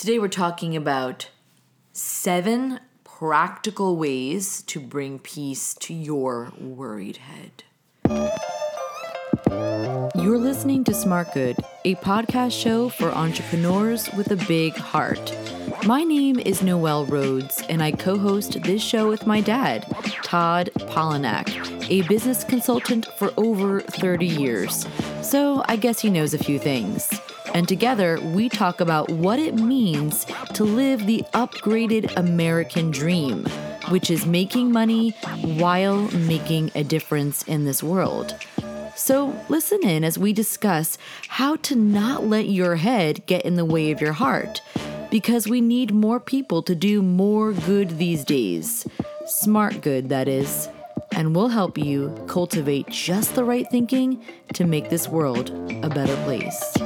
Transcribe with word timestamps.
Today 0.00 0.18
we're 0.18 0.28
talking 0.28 0.74
about 0.76 1.28
seven 1.92 2.80
practical 3.04 3.98
ways 3.98 4.62
to 4.62 4.80
bring 4.80 5.18
peace 5.18 5.74
to 5.74 5.92
your 5.92 6.54
worried 6.58 7.18
head. 7.18 7.64
You're 10.14 10.38
listening 10.38 10.84
to 10.84 10.94
Smart 10.94 11.34
Good, 11.34 11.58
a 11.84 11.96
podcast 11.96 12.58
show 12.58 12.88
for 12.88 13.10
entrepreneurs 13.10 14.08
with 14.16 14.30
a 14.30 14.36
big 14.48 14.72
heart. 14.74 15.36
My 15.84 16.02
name 16.02 16.38
is 16.38 16.62
Noelle 16.62 17.04
Rhodes, 17.04 17.62
and 17.68 17.82
I 17.82 17.92
co 17.92 18.16
host 18.16 18.62
this 18.62 18.82
show 18.82 19.06
with 19.06 19.26
my 19.26 19.42
dad, 19.42 19.84
Todd 20.22 20.70
Polinak, 20.76 21.90
a 21.90 22.08
business 22.08 22.42
consultant 22.42 23.04
for 23.18 23.34
over 23.36 23.82
30 23.82 24.26
years. 24.26 24.86
So 25.20 25.62
I 25.66 25.76
guess 25.76 26.00
he 26.00 26.08
knows 26.08 26.32
a 26.32 26.38
few 26.38 26.58
things. 26.58 27.06
And 27.54 27.66
together, 27.66 28.18
we 28.20 28.48
talk 28.48 28.80
about 28.80 29.10
what 29.10 29.38
it 29.38 29.54
means 29.54 30.24
to 30.54 30.64
live 30.64 31.06
the 31.06 31.24
upgraded 31.34 32.14
American 32.16 32.90
dream, 32.90 33.44
which 33.88 34.10
is 34.10 34.24
making 34.24 34.72
money 34.72 35.10
while 35.42 36.02
making 36.10 36.70
a 36.74 36.84
difference 36.84 37.42
in 37.44 37.64
this 37.64 37.82
world. 37.82 38.36
So, 38.94 39.34
listen 39.48 39.80
in 39.82 40.04
as 40.04 40.18
we 40.18 40.32
discuss 40.32 40.98
how 41.28 41.56
to 41.56 41.74
not 41.74 42.26
let 42.26 42.48
your 42.48 42.76
head 42.76 43.24
get 43.26 43.44
in 43.44 43.56
the 43.56 43.64
way 43.64 43.90
of 43.90 44.00
your 44.00 44.12
heart 44.12 44.62
because 45.10 45.48
we 45.48 45.60
need 45.60 45.92
more 45.92 46.20
people 46.20 46.62
to 46.62 46.74
do 46.74 47.02
more 47.02 47.52
good 47.52 47.98
these 47.98 48.24
days. 48.24 48.86
Smart 49.26 49.80
good, 49.80 50.08
that 50.08 50.28
is. 50.28 50.68
And 51.12 51.34
we'll 51.34 51.48
help 51.48 51.76
you 51.76 52.14
cultivate 52.28 52.88
just 52.88 53.34
the 53.34 53.44
right 53.44 53.66
thinking 53.70 54.24
to 54.54 54.64
make 54.64 54.90
this 54.90 55.08
world 55.08 55.50
a 55.82 55.88
better 55.88 56.16
place. 56.24 56.76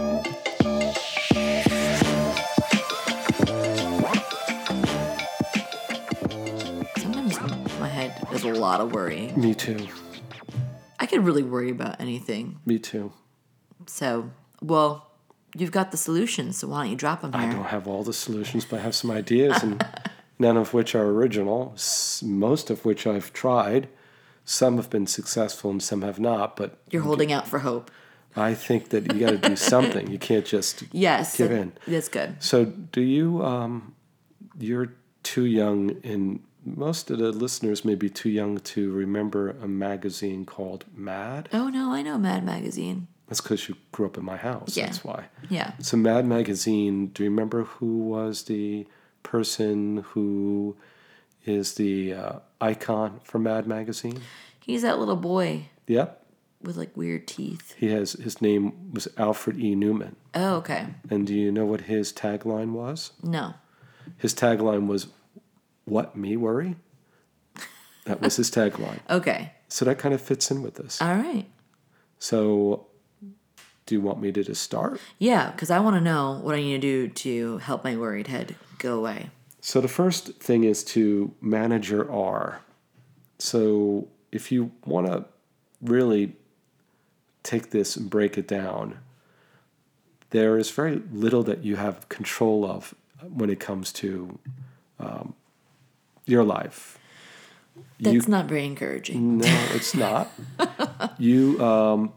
Lot 8.65 8.81
of 8.81 8.93
worrying. 8.93 9.39
Me 9.41 9.55
too. 9.55 9.87
I 10.99 11.07
could 11.07 11.25
really 11.25 11.43
worry 11.43 11.71
about 11.71 12.01
anything. 12.01 12.59
Me 12.65 12.79
too. 12.79 13.13
So, 13.87 14.31
well, 14.63 15.11
you've 15.57 15.73
got 15.73 15.91
the 15.91 15.97
solutions, 15.97 16.59
so 16.59 16.69
why 16.69 16.83
don't 16.83 16.91
you 16.91 16.97
drop 16.97 17.23
them 17.23 17.33
here? 17.33 17.43
I 17.43 17.53
don't 17.53 17.65
have 17.67 17.87
all 17.87 18.03
the 18.03 18.13
solutions, 18.13 18.65
but 18.65 18.81
I 18.81 18.83
have 18.83 18.95
some 18.95 19.11
ideas, 19.11 19.63
and 19.63 19.85
none 20.39 20.57
of 20.57 20.73
which 20.73 20.95
are 20.95 21.07
original. 21.07 21.77
Most 22.23 22.71
of 22.71 22.85
which 22.85 23.07
I've 23.07 23.33
tried. 23.33 23.89
Some 24.45 24.77
have 24.77 24.91
been 24.91 25.07
successful, 25.07 25.71
and 25.71 25.83
some 25.83 26.03
have 26.03 26.19
not. 26.19 26.57
But 26.57 26.79
You're 26.91 27.03
holding 27.03 27.33
out 27.33 27.47
for 27.47 27.61
hope. 27.61 27.91
I 28.37 28.55
think 28.55 28.89
that 28.91 29.13
you 29.13 29.21
got 29.21 29.31
to 29.31 29.39
do 29.49 29.57
something. 29.75 30.11
You 30.11 30.19
can't 30.19 30.45
just 30.45 30.85
Yes, 30.93 31.37
give 31.37 31.53
in. 31.53 31.73
That's 31.87 32.09
good. 32.09 32.37
So, 32.43 32.65
do 32.65 33.01
you? 33.01 33.45
Um, 33.45 33.95
you're 34.59 34.93
too 35.23 35.45
young, 35.45 35.97
and 36.05 36.41
most 36.65 37.11
of 37.11 37.19
the 37.19 37.31
listeners 37.33 37.85
may 37.85 37.95
be 37.95 38.09
too 38.11 38.29
young 38.31 38.59
to 38.59 38.91
remember 38.93 39.51
a 39.51 39.69
magazine 39.69 40.45
called 40.45 40.85
Mad. 40.95 41.49
Oh 41.53 41.69
no, 41.69 41.93
I 41.93 42.03
know 42.03 42.19
Mad 42.19 42.45
Magazine. 42.45 43.09
That's 43.29 43.41
because 43.41 43.69
you 43.69 43.77
grew 43.93 44.07
up 44.07 44.19
in 44.19 44.25
my 44.25 44.37
house. 44.37 44.77
Yeah. 44.77 44.87
That's 44.87 45.03
why. 45.05 45.25
Yeah. 45.49 45.73
So 45.79 45.97
Mad 45.97 46.27
Magazine, 46.27 47.07
do 47.09 47.25
you 47.25 47.31
remember 47.31 47.65
who 47.65 47.99
was 47.99 48.45
the 48.45 48.87
person 49.23 49.99
who 50.09 50.77
is 51.47 51.75
the 51.75 52.13
uh, 52.15 52.33
icon 52.61 53.21
for 53.25 53.39
Mad 53.39 53.67
Magazine? 53.67 54.21
He's 54.61 54.83
that 54.83 54.99
little 54.99 55.17
boy 55.17 55.69
Yep. 55.87 56.25
with 56.63 56.77
like 56.77 56.97
weird 56.97 57.27
teeth. 57.27 57.75
He 57.79 57.89
has 57.91 58.13
his 58.13 58.41
name 58.43 58.93
was 58.93 59.09
Alfred 59.19 59.59
E. 59.59 59.75
Neuman. 59.75 60.15
Oh, 60.35 60.57
okay. 60.57 60.87
And 61.11 61.27
do 61.27 61.35
you 61.35 61.51
know 61.53 61.65
what 61.67 61.83
his 61.83 62.13
tagline 62.13 62.73
was? 62.73 63.13
No. 63.23 63.55
His 64.19 64.35
tagline 64.35 64.87
was 64.87 65.09
What 65.85 66.17
me 66.17 66.37
worry? 66.37 66.77
That 68.05 68.21
was 68.21 68.37
his 68.37 68.51
tagline. 68.51 69.01
Okay. 69.11 69.53
So 69.69 69.85
that 69.87 69.99
kind 69.99 70.15
of 70.15 70.21
fits 70.21 70.51
in 70.51 70.63
with 70.63 70.75
this. 70.77 71.03
All 71.03 71.15
right. 71.17 71.47
So 72.19 72.87
do 73.87 73.95
you 73.95 74.01
want 74.01 74.21
me 74.21 74.31
to 74.33 74.45
just 74.45 74.63
start? 74.63 75.01
Yeah, 75.19 75.51
because 75.51 75.71
I 75.71 75.81
want 75.81 75.97
to 75.97 76.01
know 76.01 76.39
what 76.43 76.55
I 76.55 76.61
need 76.61 76.81
to 76.81 77.07
do 77.07 77.09
to 77.09 77.59
help 77.59 77.83
my 77.83 77.97
worried 77.97 78.29
head 78.29 78.55
go 78.79 78.97
away. 78.97 79.31
So 79.61 79.81
the 79.81 79.89
first 79.89 80.35
thing 80.35 80.65
is 80.65 80.85
to 80.85 81.35
manage 81.41 81.91
your 81.91 82.11
R. 82.11 82.61
So 83.39 84.09
if 84.31 84.53
you 84.53 84.71
want 84.87 85.07
to 85.07 85.25
really 85.83 86.37
take 87.43 87.71
this 87.71 87.97
and 87.97 88.09
break 88.09 88.39
it 88.39 88.47
down, 88.47 88.99
there 90.31 90.57
is 90.59 90.71
very 90.71 91.03
little 91.13 91.43
that 91.45 91.65
you 91.65 91.77
have 91.77 92.09
control 92.09 92.65
of 92.65 92.95
when 93.29 93.51
it 93.51 93.61
comes 93.61 93.93
to 93.95 94.39
um, 94.99 95.35
your 96.27 96.45
life. 96.45 96.99
That's 98.01 98.29
not 98.29 98.47
very 98.47 98.65
encouraging. 98.65 99.39
No, 99.39 99.67
it's 99.73 99.95
not. 99.95 100.31
you 101.19 101.63
um, 101.65 102.13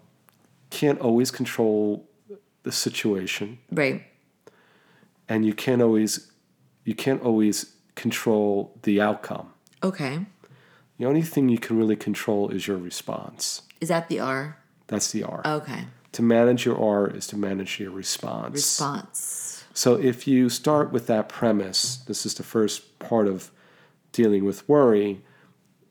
can't 0.69 1.00
always 1.00 1.31
control 1.31 2.07
the 2.63 2.72
situation, 2.72 3.59
Right. 3.72 4.03
and 5.29 5.46
you 5.46 5.53
can't 5.53 5.81
always 5.81 6.31
you 6.84 6.96
can't 6.96 7.22
always 7.22 7.73
control 7.96 8.73
the 8.84 9.01
outcome. 9.01 9.53
Okay. 9.84 10.25
The 10.97 11.06
only 11.06 11.22
thing 11.22 11.50
you 11.50 11.59
can 11.59 11.78
really 11.78 11.96
control 11.96 12.50
is 12.50 12.67
your 12.67 12.78
response. 12.78 13.62
Is 13.79 13.90
that 13.90 14.09
the 14.09 14.19
R? 14.19 14.57
That's 14.88 15.12
the 15.12 15.23
R. 15.23 15.41
Okay. 15.46 15.85
To 16.13 16.22
manage 16.22 16.66
your 16.66 16.79
R 16.81 17.07
is 17.07 17.28
to 17.28 17.38
manage 17.38 17.79
your 17.79 17.91
response. 17.91 18.53
Response. 18.53 19.66
So 19.73 19.96
if 19.96 20.28
you 20.28 20.50
start 20.50 20.91
with 20.91 21.07
that 21.07 21.29
premise, 21.29 21.97
this 21.97 22.25
is 22.25 22.34
the 22.34 22.44
first 22.44 22.97
part 23.00 23.28
of 23.28 23.51
dealing 24.12 24.45
with 24.45 24.68
worry, 24.69 25.22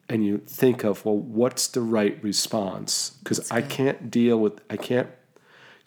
and 0.09 0.25
you 0.25 0.39
think 0.39 0.85
of, 0.85 1.05
well, 1.05 1.17
what's 1.17 1.67
the 1.69 1.81
right 1.81 2.23
response? 2.23 3.11
Because 3.23 3.51
I 3.51 3.61
can't 3.63 4.11
deal 4.11 4.39
with, 4.39 4.61
I 4.71 4.77
can't, 4.77 5.09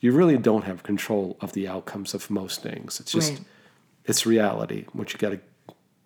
you 0.01 0.11
really 0.11 0.37
don't 0.37 0.63
have 0.65 0.83
control 0.83 1.37
of 1.41 1.53
the 1.53 1.67
outcomes 1.67 2.13
of 2.13 2.29
most 2.29 2.61
things. 2.61 2.99
It's 2.99 3.11
just, 3.13 3.31
Right. 3.33 3.41
it's 4.05 4.25
reality, 4.25 4.85
which 4.93 5.13
you 5.13 5.19
got 5.19 5.29
to 5.29 5.39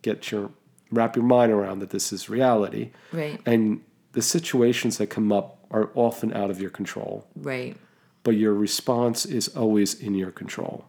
get 0.04 0.32
your, 0.32 0.52
wrap 0.92 1.16
your 1.16 1.26
mind 1.26 1.52
around 1.52 1.80
that 1.80 1.90
this 1.90 2.14
is 2.14 2.30
reality. 2.30 2.92
Right. 3.12 3.40
And 3.46 3.82
the 4.12 4.22
situations 4.22 4.98
that 5.00 5.08
come 5.08 5.32
up 5.32 5.58
are 5.72 5.90
often 5.96 6.34
out 6.34 6.52
of 6.52 6.62
your 6.62 6.70
control, 6.70 7.26
Right. 7.36 7.76
but 8.24 8.32
your 8.32 8.54
response 8.54 9.26
is 9.26 9.48
always 9.50 9.96
in 10.00 10.14
your 10.14 10.30
control. 10.32 10.86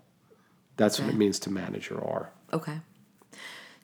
That's 0.76 1.00
what 1.00 1.08
it 1.08 1.14
means 1.14 1.38
to 1.40 1.50
manage 1.50 1.88
your 1.88 2.04
R. 2.04 2.32
Okay. 2.52 2.80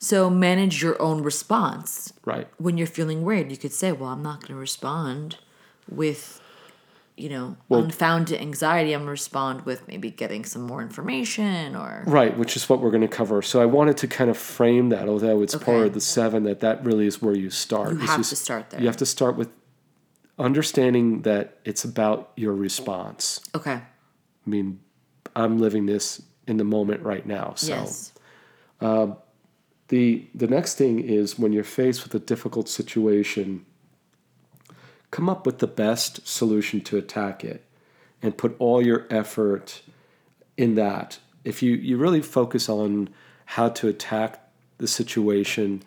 So 0.02 0.30
manage 0.30 0.82
your 0.82 1.00
own 1.00 1.22
response. 1.22 2.12
Right. 2.24 2.48
When 2.56 2.78
you're 2.78 2.86
feeling 2.86 3.22
worried, 3.22 3.50
you 3.50 3.58
could 3.58 3.72
say, 3.72 3.92
"Well, 3.92 4.08
I'm 4.08 4.22
not 4.22 4.40
going 4.40 4.54
to 4.54 4.60
respond 4.60 5.36
with, 5.90 6.40
you 7.18 7.28
know, 7.28 7.56
Well- 7.68 7.84
unfounded 7.84 8.40
anxiety. 8.40 8.94
I'm 8.94 9.00
going 9.00 9.08
to 9.08 9.10
respond 9.10 9.66
with 9.66 9.86
maybe 9.86 10.10
getting 10.10 10.46
some 10.46 10.62
more 10.62 10.80
information 10.80 11.76
or 11.76 12.02
Right, 12.06 12.36
which 12.38 12.56
is 12.56 12.66
what 12.66 12.80
we're 12.80 12.90
going 12.90 13.02
to 13.02 13.08
cover. 13.08 13.42
So 13.42 13.60
I 13.60 13.66
wanted 13.66 13.98
to 13.98 14.06
kind 14.08 14.30
of 14.30 14.38
frame 14.38 14.88
that, 14.88 15.06
although 15.06 15.42
it's 15.42 15.54
part 15.54 15.86
of 15.88 15.92
the 15.92 16.00
seven, 16.00 16.44
that 16.44 16.60
that 16.60 16.82
really 16.82 17.06
is 17.06 17.20
where 17.20 17.34
you 17.36 17.50
start. 17.50 17.92
You 17.92 17.98
have 17.98 18.16
just- 18.20 18.30
to 18.30 18.36
start 18.36 18.70
there. 18.70 18.80
You 18.80 18.86
have 18.86 18.96
to 18.96 19.06
start 19.06 19.36
with 19.36 19.50
understanding 20.38 21.22
that 21.22 21.58
it's 21.66 21.84
about 21.84 22.30
your 22.36 22.54
response. 22.54 23.40
okay. 23.54 23.82
I 24.46 24.48
mean, 24.48 24.80
I'm 25.36 25.58
living 25.58 25.84
this 25.84 26.22
in 26.46 26.56
the 26.56 26.64
moment 26.64 27.02
right 27.02 27.26
now. 27.26 27.52
So 27.56 27.74
yes. 27.74 28.12
Um, 28.80 29.16
the 29.90 30.24
the 30.34 30.46
next 30.46 30.76
thing 30.76 31.00
is 31.00 31.38
when 31.38 31.52
you're 31.52 31.64
faced 31.64 32.04
with 32.04 32.14
a 32.14 32.20
difficult 32.20 32.68
situation, 32.68 33.66
come 35.10 35.28
up 35.28 35.44
with 35.44 35.58
the 35.58 35.66
best 35.66 36.26
solution 36.26 36.80
to 36.82 36.96
attack 36.96 37.44
it 37.44 37.64
and 38.22 38.38
put 38.38 38.54
all 38.60 38.80
your 38.80 39.06
effort 39.10 39.82
in 40.56 40.76
that. 40.76 41.18
If 41.44 41.60
you, 41.62 41.74
you 41.74 41.96
really 41.96 42.22
focus 42.22 42.68
on 42.68 43.08
how 43.46 43.68
to 43.70 43.88
attack 43.88 44.48
the 44.78 44.86
situation, 44.86 45.82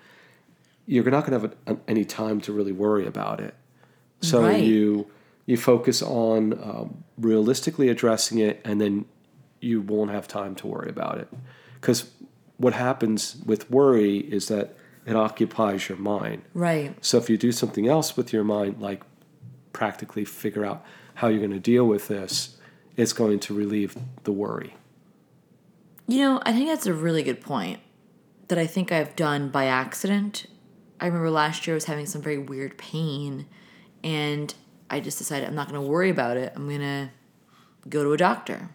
you're 0.86 1.10
not 1.10 1.26
going 1.26 1.40
to 1.40 1.56
have 1.68 1.80
any 1.88 2.04
time 2.04 2.42
to 2.42 2.52
really 2.52 2.74
worry 2.74 3.08
about 3.08 3.40
it. 3.40 3.56
So 4.22 4.42
Right. 4.42 4.64
you 4.64 5.08
you 5.46 5.58
focus 5.58 6.02
on 6.02 6.54
um, 6.54 7.04
realistically 7.18 7.90
addressing 7.90 8.40
it, 8.40 8.62
and 8.66 8.80
then 8.82 9.06
you 9.62 9.82
won't 9.82 10.12
have 10.12 10.28
time 10.28 10.56
to 10.56 10.68
worry 10.68 10.90
about 10.90 11.20
it. 11.20 11.28
Because 11.80 12.10
what 12.64 12.74
happens 12.74 13.36
with 13.46 13.70
worry 13.70 14.20
is 14.20 14.48
that 14.48 14.76
it 15.06 15.18
occupies 15.18 15.90
your 15.90 15.98
mind. 15.98 16.44
Right. 16.54 16.96
So 17.04 17.18
if 17.18 17.30
you 17.30 17.38
do 17.38 17.52
something 17.52 17.90
else 17.90 18.16
with 18.16 18.32
your 18.32 18.46
mind, 18.46 18.82
like 18.82 19.04
practically 19.74 20.24
figure 20.24 20.66
out 20.66 20.86
how 21.16 21.28
you're 21.28 21.40
going 21.40 21.52
to 21.52 21.60
deal 21.60 21.86
with 21.86 22.08
this, 22.08 22.58
it's 22.96 23.12
going 23.12 23.40
to 23.42 23.54
relieve 23.54 23.98
the 24.24 24.32
worry. 24.32 24.76
You 26.08 26.20
know, 26.20 26.42
I 26.46 26.54
think 26.54 26.70
that's 26.70 26.86
a 26.86 26.94
really 26.94 27.22
good 27.22 27.42
point 27.42 27.82
that 28.48 28.58
I 28.58 28.66
think 28.66 28.94
I've 28.94 29.14
done 29.18 29.50
by 29.50 29.66
accident. 29.66 30.46
I 31.02 31.08
remember 31.08 31.30
last 31.30 31.68
year 31.68 31.74
I 31.74 31.76
was 31.76 31.86
having 31.86 32.06
some 32.06 32.22
very 32.22 32.38
weird 32.38 32.78
pain 32.78 33.46
and 34.06 34.54
I 34.90 35.02
just 35.02 35.18
decided 35.18 35.50
I'm 35.50 35.56
not 35.56 35.70
going 35.70 35.82
to 35.82 35.90
worry 35.90 36.10
about 36.10 36.38
it. 36.38 36.54
I'm 36.56 36.68
going 36.70 36.80
to 36.80 37.10
go 37.90 38.04
to 38.04 38.14
a 38.14 38.18
doctor. 38.18 38.70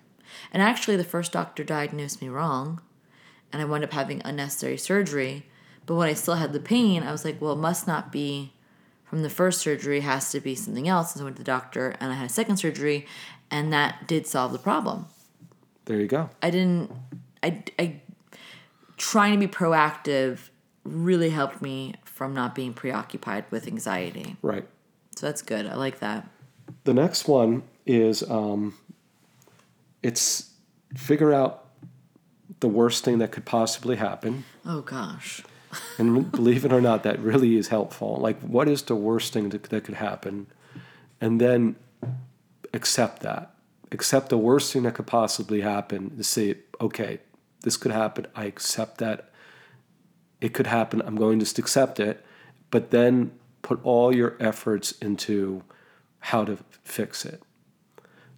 And 0.53 0.63
actually, 0.63 0.97
the 0.97 1.05
first 1.05 1.33
doctor 1.33 1.65
diagnosed 1.65 2.21
me 2.21 2.29
wrong. 2.29 2.83
And 3.53 3.63
I 3.63 3.65
wound 3.65 3.85
up 3.85 3.93
having 3.93 4.23
unnecessary 4.25 4.77
surgery. 4.77 5.47
But 5.87 5.95
when 5.95 6.09
I 6.09 6.15
still 6.15 6.35
had 6.35 6.53
the 6.53 6.61
pain, 6.61 7.03
I 7.03 7.13
was 7.13 7.25
like, 7.25 7.41
well, 7.41 7.53
it 7.53 7.57
must 7.57 7.87
not 7.87 8.13
be 8.13 8.53
from 9.05 9.23
the 9.23 9.31
first 9.31 9.61
surgery, 9.61 9.99
it 9.99 10.03
has 10.03 10.31
to 10.33 10.41
be 10.41 10.55
something 10.55 10.87
else. 10.87 11.13
And 11.13 11.21
so 11.21 11.23
I 11.23 11.25
went 11.25 11.37
to 11.37 11.43
the 11.43 11.47
doctor 11.47 11.97
and 11.99 12.13
I 12.13 12.15
had 12.15 12.27
a 12.27 12.33
second 12.33 12.59
surgery, 12.59 13.07
and 13.51 13.73
that 13.73 14.07
did 14.07 14.27
solve 14.27 14.53
the 14.53 14.59
problem. 14.59 15.07
There 15.87 15.99
you 15.99 16.07
go. 16.07 16.29
I 16.43 16.51
didn't, 16.51 16.93
I, 17.43 17.63
I, 17.79 18.03
trying 18.99 19.33
to 19.33 19.47
be 19.47 19.51
proactive 19.51 20.51
really 20.85 21.31
helped 21.31 21.63
me 21.63 21.95
from 22.05 22.35
not 22.35 22.55
being 22.55 22.75
preoccupied 22.75 23.47
with 23.51 23.67
anxiety. 23.67 24.37
Right. 24.43 24.67
So 25.17 25.27
that's 25.27 25.41
good. 25.41 25.67
I 25.67 25.75
like 25.77 26.01
that. 26.01 26.29
The 26.85 26.93
next 26.93 27.27
one 27.27 27.63
is 27.87 28.23
um, 28.29 28.77
it's 30.03 30.51
figure 30.95 31.33
out 31.33 31.68
the 32.61 32.69
worst 32.69 33.05
thing 33.05 33.19
that 33.19 33.33
could 33.33 33.45
possibly 33.45 33.97
happen. 33.97 34.45
Oh 34.65 34.81
gosh. 34.81 35.43
And 35.99 36.33
believe 36.33 36.65
it 36.65 36.73
or 36.73 36.81
not, 36.81 37.03
that 37.03 37.21
really 37.21 37.57
is 37.57 37.69
helpful. 37.69 38.17
Like, 38.17 38.41
what 38.41 38.69
is 38.69 38.83
the 38.83 38.97
worst 38.97 39.35
thing 39.35 39.51
that, 39.51 39.65
that 39.65 39.85
could 39.85 39.97
happen? 39.97 40.47
And 41.21 41.39
then 41.39 41.77
accept 42.73 43.21
that. 43.21 43.55
Accept 43.93 44.31
the 44.31 44.39
worst 44.39 44.73
thing 44.73 44.85
that 44.85 44.95
could 44.95 45.07
possibly 45.07 45.61
happen. 45.61 46.17
To 46.17 46.25
say, 46.25 46.57
okay, 46.81 47.21
this 47.63 47.77
could 47.77 47.93
happen. 47.93 48.27
I 48.35 48.45
accept 48.45 48.97
that. 48.99 49.31
It 50.41 50.55
could 50.55 50.67
happen. 50.67 51.03
I'm 51.03 51.17
going 51.17 51.39
to 51.39 51.45
just 51.45 51.59
accept 51.59 52.01
it. 52.01 52.25
But 52.71 52.91
then 52.91 53.33
put 53.61 53.79
all 53.83 54.15
your 54.15 54.37
efforts 54.41 54.93
into 54.93 55.63
how 56.21 56.45
to 56.45 56.59
fix 56.83 57.25
it. 57.27 57.43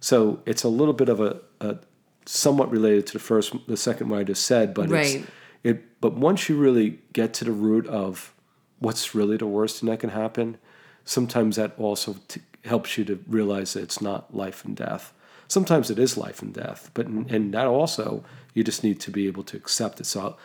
So 0.01 0.41
it's 0.45 0.63
a 0.63 0.69
little 0.69 0.93
bit 0.93 1.09
of 1.09 1.21
a, 1.21 1.39
a 1.59 1.77
somewhat 2.25 2.71
related 2.71 3.07
to 3.07 3.13
the 3.13 3.19
first, 3.19 3.53
the 3.67 3.77
second 3.77 4.09
one 4.09 4.19
I 4.19 4.23
just 4.23 4.43
said, 4.45 4.73
but 4.73 4.89
Right. 4.89 5.15
it's 5.15 5.27
it. 5.63 6.01
But 6.01 6.13
once 6.15 6.49
you 6.49 6.57
really 6.57 6.99
get 7.13 7.33
to 7.35 7.45
the 7.45 7.51
root 7.51 7.85
of 7.87 8.33
what's 8.79 9.13
really 9.13 9.37
the 9.37 9.45
worst 9.47 9.79
thing 9.79 9.89
that 9.89 9.99
can 9.99 10.09
happen, 10.09 10.57
sometimes 11.05 11.55
that 11.57 11.73
also 11.77 12.15
t- 12.27 12.41
helps 12.65 12.97
you 12.97 13.05
to 13.05 13.19
realize 13.27 13.73
that 13.73 13.83
it's 13.83 14.01
not 14.01 14.35
life 14.35 14.63
and 14.65 14.75
death. 14.75 15.13
Sometimes 15.47 15.89
it 15.91 15.99
is 15.99 16.17
life 16.17 16.41
and 16.41 16.53
death, 16.53 16.89
but 16.93 17.05
and 17.07 17.53
that 17.53 17.67
also 17.67 18.23
you 18.53 18.63
just 18.63 18.83
need 18.83 18.99
to 19.01 19.11
be 19.11 19.27
able 19.27 19.43
to 19.43 19.57
accept 19.57 19.99
it. 19.99 20.05
So 20.05 20.37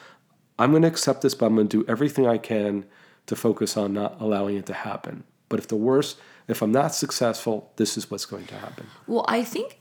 I'm 0.58 0.70
going 0.70 0.82
to 0.82 0.88
accept 0.88 1.22
this, 1.22 1.34
but 1.34 1.46
I'm 1.46 1.55
going 1.55 1.69
to 1.69 1.82
do 1.82 1.90
everything 1.90 2.26
I 2.26 2.38
can 2.38 2.84
to 3.26 3.37
focus 3.37 3.76
on 3.76 3.93
not 3.93 4.20
allowing 4.20 4.56
it 4.56 4.67
to 4.67 4.72
happen. 4.75 5.25
But 5.49 5.58
if 5.61 5.69
the 5.69 5.76
worst, 5.76 6.19
if 6.49 6.62
I'm 6.62 6.72
not 6.72 6.94
successful, 6.94 7.72
this 7.76 7.96
is 7.96 8.11
what's 8.11 8.26
going 8.26 8.46
to 8.46 8.55
happen. 8.55 8.87
Well, 9.06 9.25
I 9.29 9.44
think 9.44 9.79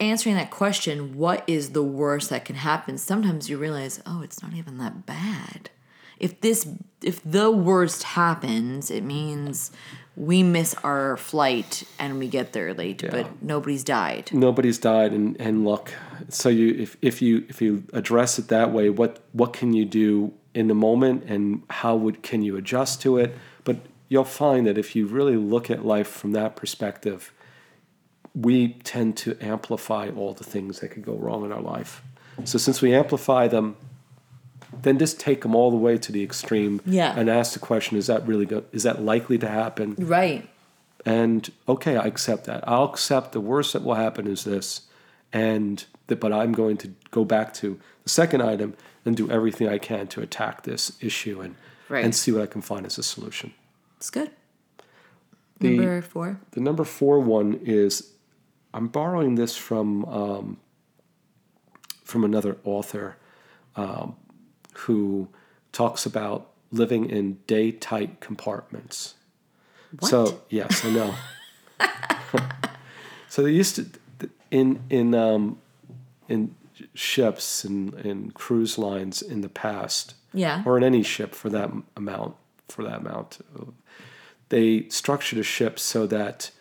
answering 0.00 0.36
that 0.36 0.50
question, 0.50 1.16
what 1.16 1.42
is 1.46 1.70
the 1.70 1.82
worst 1.82 2.30
that 2.30 2.44
can 2.44 2.56
happen? 2.56 2.98
Sometimes 2.98 3.48
you 3.50 3.58
realize, 3.58 4.00
oh, 4.06 4.22
it's 4.22 4.42
not 4.42 4.54
even 4.54 4.78
that 4.78 5.06
bad. 5.06 5.70
If 6.18 6.40
this, 6.40 6.68
if 7.02 7.22
the 7.24 7.50
worst 7.50 8.02
happens, 8.02 8.90
it 8.90 9.04
means 9.04 9.70
we 10.16 10.42
miss 10.42 10.74
our 10.82 11.16
flight 11.16 11.84
and 11.98 12.18
we 12.18 12.26
get 12.26 12.52
there 12.52 12.74
late, 12.74 13.04
but 13.08 13.40
nobody's 13.40 13.84
died. 13.84 14.30
Nobody's 14.32 14.78
died, 14.78 15.12
and, 15.12 15.40
and 15.40 15.64
look. 15.64 15.94
So 16.28 16.48
you, 16.48 16.74
if, 16.74 16.96
if 17.00 17.22
you 17.22 17.44
if 17.48 17.62
you 17.62 17.84
address 17.92 18.36
it 18.36 18.48
that 18.48 18.72
way, 18.72 18.90
what 18.90 19.20
what 19.32 19.52
can 19.52 19.74
you 19.74 19.84
do 19.84 20.32
in 20.54 20.66
the 20.66 20.74
moment, 20.74 21.22
and 21.28 21.62
how 21.70 21.94
would 21.94 22.24
can 22.24 22.42
you 22.42 22.56
adjust 22.56 23.00
to 23.02 23.16
it? 23.16 23.36
But 23.62 23.76
you'll 24.08 24.24
find 24.24 24.66
that 24.66 24.76
if 24.76 24.96
you 24.96 25.06
really 25.06 25.36
look 25.36 25.70
at 25.70 25.86
life 25.86 26.08
from 26.08 26.32
that 26.32 26.56
perspective, 26.56 27.32
we 28.40 28.74
tend 28.84 29.16
to 29.18 29.36
amplify 29.40 30.08
all 30.10 30.32
the 30.34 30.44
things 30.44 30.80
that 30.80 30.88
could 30.88 31.04
go 31.04 31.14
wrong 31.14 31.44
in 31.44 31.52
our 31.52 31.60
life. 31.62 32.02
So 32.44 32.56
since 32.58 32.80
we 32.80 32.94
amplify 32.94 33.48
them, 33.48 33.76
then 34.82 34.98
just 34.98 35.18
take 35.18 35.40
them 35.42 35.54
all 35.54 35.70
the 35.70 35.76
way 35.76 35.98
to 35.98 36.12
the 36.12 36.22
extreme 36.22 36.80
Yeah. 36.86 37.14
and 37.18 37.28
ask 37.28 37.52
the 37.54 37.58
question: 37.58 37.96
Is 37.96 38.06
that 38.06 38.26
really 38.26 38.46
good 38.46 38.64
is 38.72 38.82
that 38.84 39.02
likely 39.02 39.38
to 39.38 39.48
happen? 39.48 39.96
Right. 39.98 40.48
And 41.04 41.50
okay, 41.68 41.96
I 41.96 42.04
accept 42.06 42.44
that. 42.44 42.62
I'll 42.68 42.84
accept 42.84 43.32
the 43.32 43.40
worst 43.40 43.72
that 43.72 43.82
will 43.82 43.94
happen 43.94 44.26
is 44.26 44.44
this, 44.44 44.82
and 45.32 45.84
that. 46.08 46.20
But 46.20 46.32
I'm 46.32 46.52
going 46.52 46.76
to 46.78 46.92
go 47.10 47.24
back 47.24 47.54
to 47.54 47.80
the 48.04 48.08
second 48.08 48.42
item 48.42 48.74
and 49.04 49.16
do 49.16 49.28
everything 49.30 49.68
I 49.68 49.78
can 49.78 50.06
to 50.08 50.20
attack 50.20 50.62
this 50.62 50.92
issue 51.00 51.40
and 51.40 51.54
Right. 51.88 52.04
and 52.04 52.14
see 52.14 52.30
what 52.30 52.42
I 52.42 52.46
can 52.46 52.60
find 52.60 52.84
as 52.86 52.98
a 52.98 53.02
solution. 53.02 53.54
It's 53.96 54.10
good. 54.10 54.30
The- 55.60 55.70
Number 55.76 56.02
four. 56.02 56.38
The 56.52 56.60
number 56.60 56.84
four 56.84 57.18
one 57.20 57.54
is 57.64 58.12
I'm 58.78 58.86
borrowing 58.86 59.34
this 59.34 59.56
from 59.56 60.04
um, 60.04 60.56
from 62.04 62.22
another 62.22 62.58
author 62.62 63.16
um, 63.74 64.14
who 64.74 65.28
talks 65.72 66.06
about 66.06 66.50
living 66.70 67.10
in 67.10 67.38
day 67.48 67.72
tight 67.72 68.20
compartments. 68.20 69.14
What? 69.98 70.08
So 70.08 70.42
yes, 70.48 70.84
I 70.84 70.90
know. 70.90 71.14
so 73.28 73.42
they 73.42 73.50
used 73.50 73.74
to 74.20 74.30
in 74.52 74.80
in 74.88 75.12
um, 75.12 75.58
in 76.28 76.54
ships 76.94 77.64
and, 77.64 77.92
and 77.94 78.32
cruise 78.32 78.78
lines 78.78 79.22
in 79.22 79.40
the 79.40 79.48
past, 79.48 80.14
Yeah. 80.32 80.62
or 80.64 80.76
in 80.78 80.84
any 80.84 81.02
ship 81.02 81.34
for 81.34 81.48
that 81.50 81.72
amount 81.96 82.36
for 82.68 82.84
that 82.84 82.98
amount, 82.98 83.38
they 84.50 84.88
structured 84.88 85.40
a 85.40 85.42
ship 85.42 85.80
so 85.80 86.06
that 86.06 86.52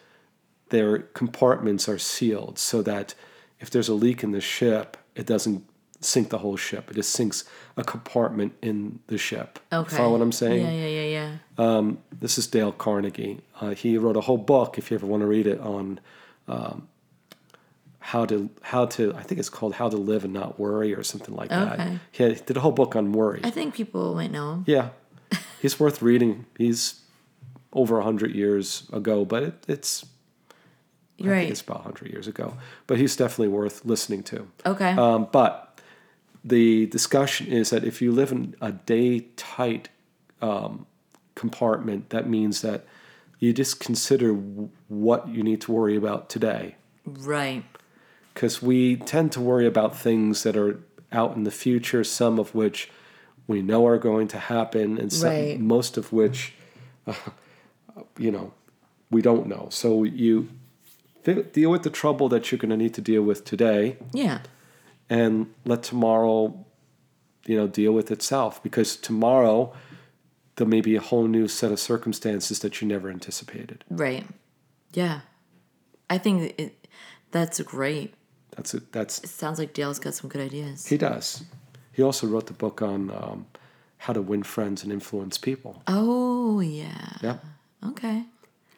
their 0.69 0.99
compartments 0.99 1.87
are 1.87 1.97
sealed, 1.97 2.59
so 2.59 2.81
that 2.81 3.15
if 3.59 3.69
there's 3.69 3.89
a 3.89 3.93
leak 3.93 4.23
in 4.23 4.31
the 4.31 4.41
ship, 4.41 4.97
it 5.15 5.25
doesn't 5.25 5.65
sink 5.99 6.29
the 6.29 6.37
whole 6.39 6.57
ship. 6.57 6.91
It 6.91 6.95
just 6.95 7.11
sinks 7.11 7.43
a 7.75 7.83
compartment 7.83 8.53
in 8.61 8.99
the 9.07 9.17
ship. 9.17 9.59
Okay. 9.71 9.95
Follow 9.95 10.11
what 10.11 10.21
I'm 10.21 10.31
saying? 10.31 10.65
Yeah, 10.65 10.87
yeah, 10.87 11.01
yeah, 11.01 11.37
yeah. 11.57 11.91
This 12.19 12.37
is 12.37 12.47
Dale 12.47 12.71
Carnegie. 12.71 13.41
Uh, 13.59 13.71
he 13.71 13.97
wrote 13.97 14.17
a 14.17 14.21
whole 14.21 14.37
book, 14.37 14.77
if 14.77 14.91
you 14.91 14.95
ever 14.95 15.07
want 15.07 15.21
to 15.21 15.27
read 15.27 15.47
it, 15.47 15.59
on 15.59 15.99
um, 16.47 16.87
how 17.99 18.25
to 18.25 18.49
how 18.61 18.85
to. 18.85 19.13
I 19.15 19.23
think 19.23 19.39
it's 19.39 19.49
called 19.49 19.73
How 19.75 19.89
to 19.89 19.97
Live 19.97 20.23
and 20.23 20.33
Not 20.33 20.59
Worry 20.59 20.93
or 20.93 21.03
something 21.03 21.35
like 21.35 21.49
that. 21.49 21.73
Okay. 21.73 21.99
He, 22.11 22.23
had, 22.23 22.33
he 22.33 22.43
did 22.45 22.57
a 22.57 22.59
whole 22.61 22.71
book 22.71 22.95
on 22.95 23.11
worry. 23.11 23.41
I 23.43 23.49
think 23.49 23.73
people 23.73 24.15
might 24.15 24.31
know 24.31 24.53
him. 24.53 24.63
yeah, 24.67 24.89
he's 25.61 25.79
worth 25.79 26.01
reading. 26.01 26.45
He's 26.57 27.01
over 27.73 27.99
hundred 28.01 28.33
years 28.33 28.87
ago, 28.93 29.25
but 29.25 29.43
it, 29.43 29.65
it's 29.67 30.05
You're 31.17 31.33
I 31.33 31.37
think 31.39 31.45
right. 31.47 31.51
it's 31.51 31.61
about 31.61 31.81
hundred 31.81 32.11
years 32.11 32.27
ago. 32.27 32.53
But 32.87 32.97
he's 32.99 33.15
definitely 33.15 33.47
worth 33.49 33.83
listening 33.85 34.23
to. 34.23 34.47
Okay. 34.65 34.91
Um, 34.91 35.27
but 35.31 35.79
the 36.43 36.85
discussion 36.87 37.47
is 37.47 37.69
that 37.71 37.83
if 37.83 38.01
you 38.01 38.11
live 38.11 38.31
in 38.31 38.55
a 38.61 38.71
day 38.71 39.21
tight 39.35 39.89
um, 40.41 40.85
compartment, 41.35 42.09
that 42.11 42.29
means 42.29 42.61
that 42.61 42.85
you 43.39 43.53
just 43.53 43.79
consider 43.79 44.29
w- 44.33 44.69
what 44.87 45.27
you 45.27 45.43
need 45.43 45.61
to 45.61 45.71
worry 45.71 45.95
about 45.95 46.29
today. 46.29 46.75
right. 47.05 47.63
Because 48.33 48.61
we 48.61 48.97
tend 48.97 49.31
to 49.31 49.41
worry 49.41 49.65
about 49.65 49.97
things 49.97 50.43
that 50.43 50.55
are 50.55 50.79
out 51.11 51.35
in 51.35 51.43
the 51.43 51.49
future, 51.51 52.03
some 52.03 52.37
of 52.39 52.53
which 52.53 52.91
we 53.47 53.63
know 53.63 53.87
are 53.87 53.97
going 53.97 54.27
to 54.27 54.37
happen, 54.37 54.99
and 54.99 55.11
some, 55.11 55.29
Right. 55.31 55.59
most 55.59 55.97
of 55.97 56.13
which, 56.13 56.53
uh, 57.07 57.13
you 58.19 58.29
know, 58.31 58.53
we 59.09 59.23
don't 59.23 59.47
know. 59.47 59.69
So 59.71 60.03
you 60.03 60.49
deal 61.33 61.69
with 61.71 61.83
the 61.83 61.89
trouble 61.89 62.29
that 62.29 62.51
you're 62.51 62.59
going 62.59 62.69
to 62.71 62.77
need 62.77 62.93
to 62.93 63.01
deal 63.01 63.21
with 63.21 63.43
today 63.45 63.97
Yeah. 64.13 64.39
and 65.09 65.47
let 65.65 65.83
tomorrow 65.83 66.65
you 67.45 67.55
know 67.57 67.67
deal 67.67 67.91
with 67.93 68.11
itself 68.11 68.61
because 68.63 68.95
tomorrow 68.95 69.73
there 70.55 70.67
may 70.67 70.81
be 70.81 70.95
a 70.95 71.01
whole 71.01 71.27
new 71.27 71.47
set 71.47 71.71
of 71.71 71.79
circumstances 71.79 72.59
that 72.59 72.81
you 72.81 72.87
never 72.87 73.09
anticipated 73.09 73.83
Right. 73.89 74.25
Yeah. 74.93 75.21
I 76.09 76.17
think 76.17 76.53
it, 76.57 76.87
that's 77.31 77.59
great. 77.61 78.13
that's 78.55 78.73
it 78.73 78.91
that's 78.91 79.19
It 79.23 79.29
sounds 79.29 79.59
like 79.59 79.73
Dale's 79.73 79.99
got 79.99 80.13
some 80.13 80.29
good 80.29 80.41
ideas. 80.41 80.87
he 80.87 80.97
does 80.97 81.43
he 81.91 82.03
also 82.03 82.27
wrote 82.27 82.45
the 82.47 82.53
book 82.53 82.81
on 82.81 83.09
um, 83.11 83.45
how 83.97 84.13
to 84.13 84.21
win 84.21 84.43
friends 84.43 84.83
and 84.83 84.91
influence 84.91 85.37
people 85.37 85.81
Oh, 85.87 86.59
yeah. 86.59 87.17
yeah 87.21 87.37
Okay. 87.85 88.23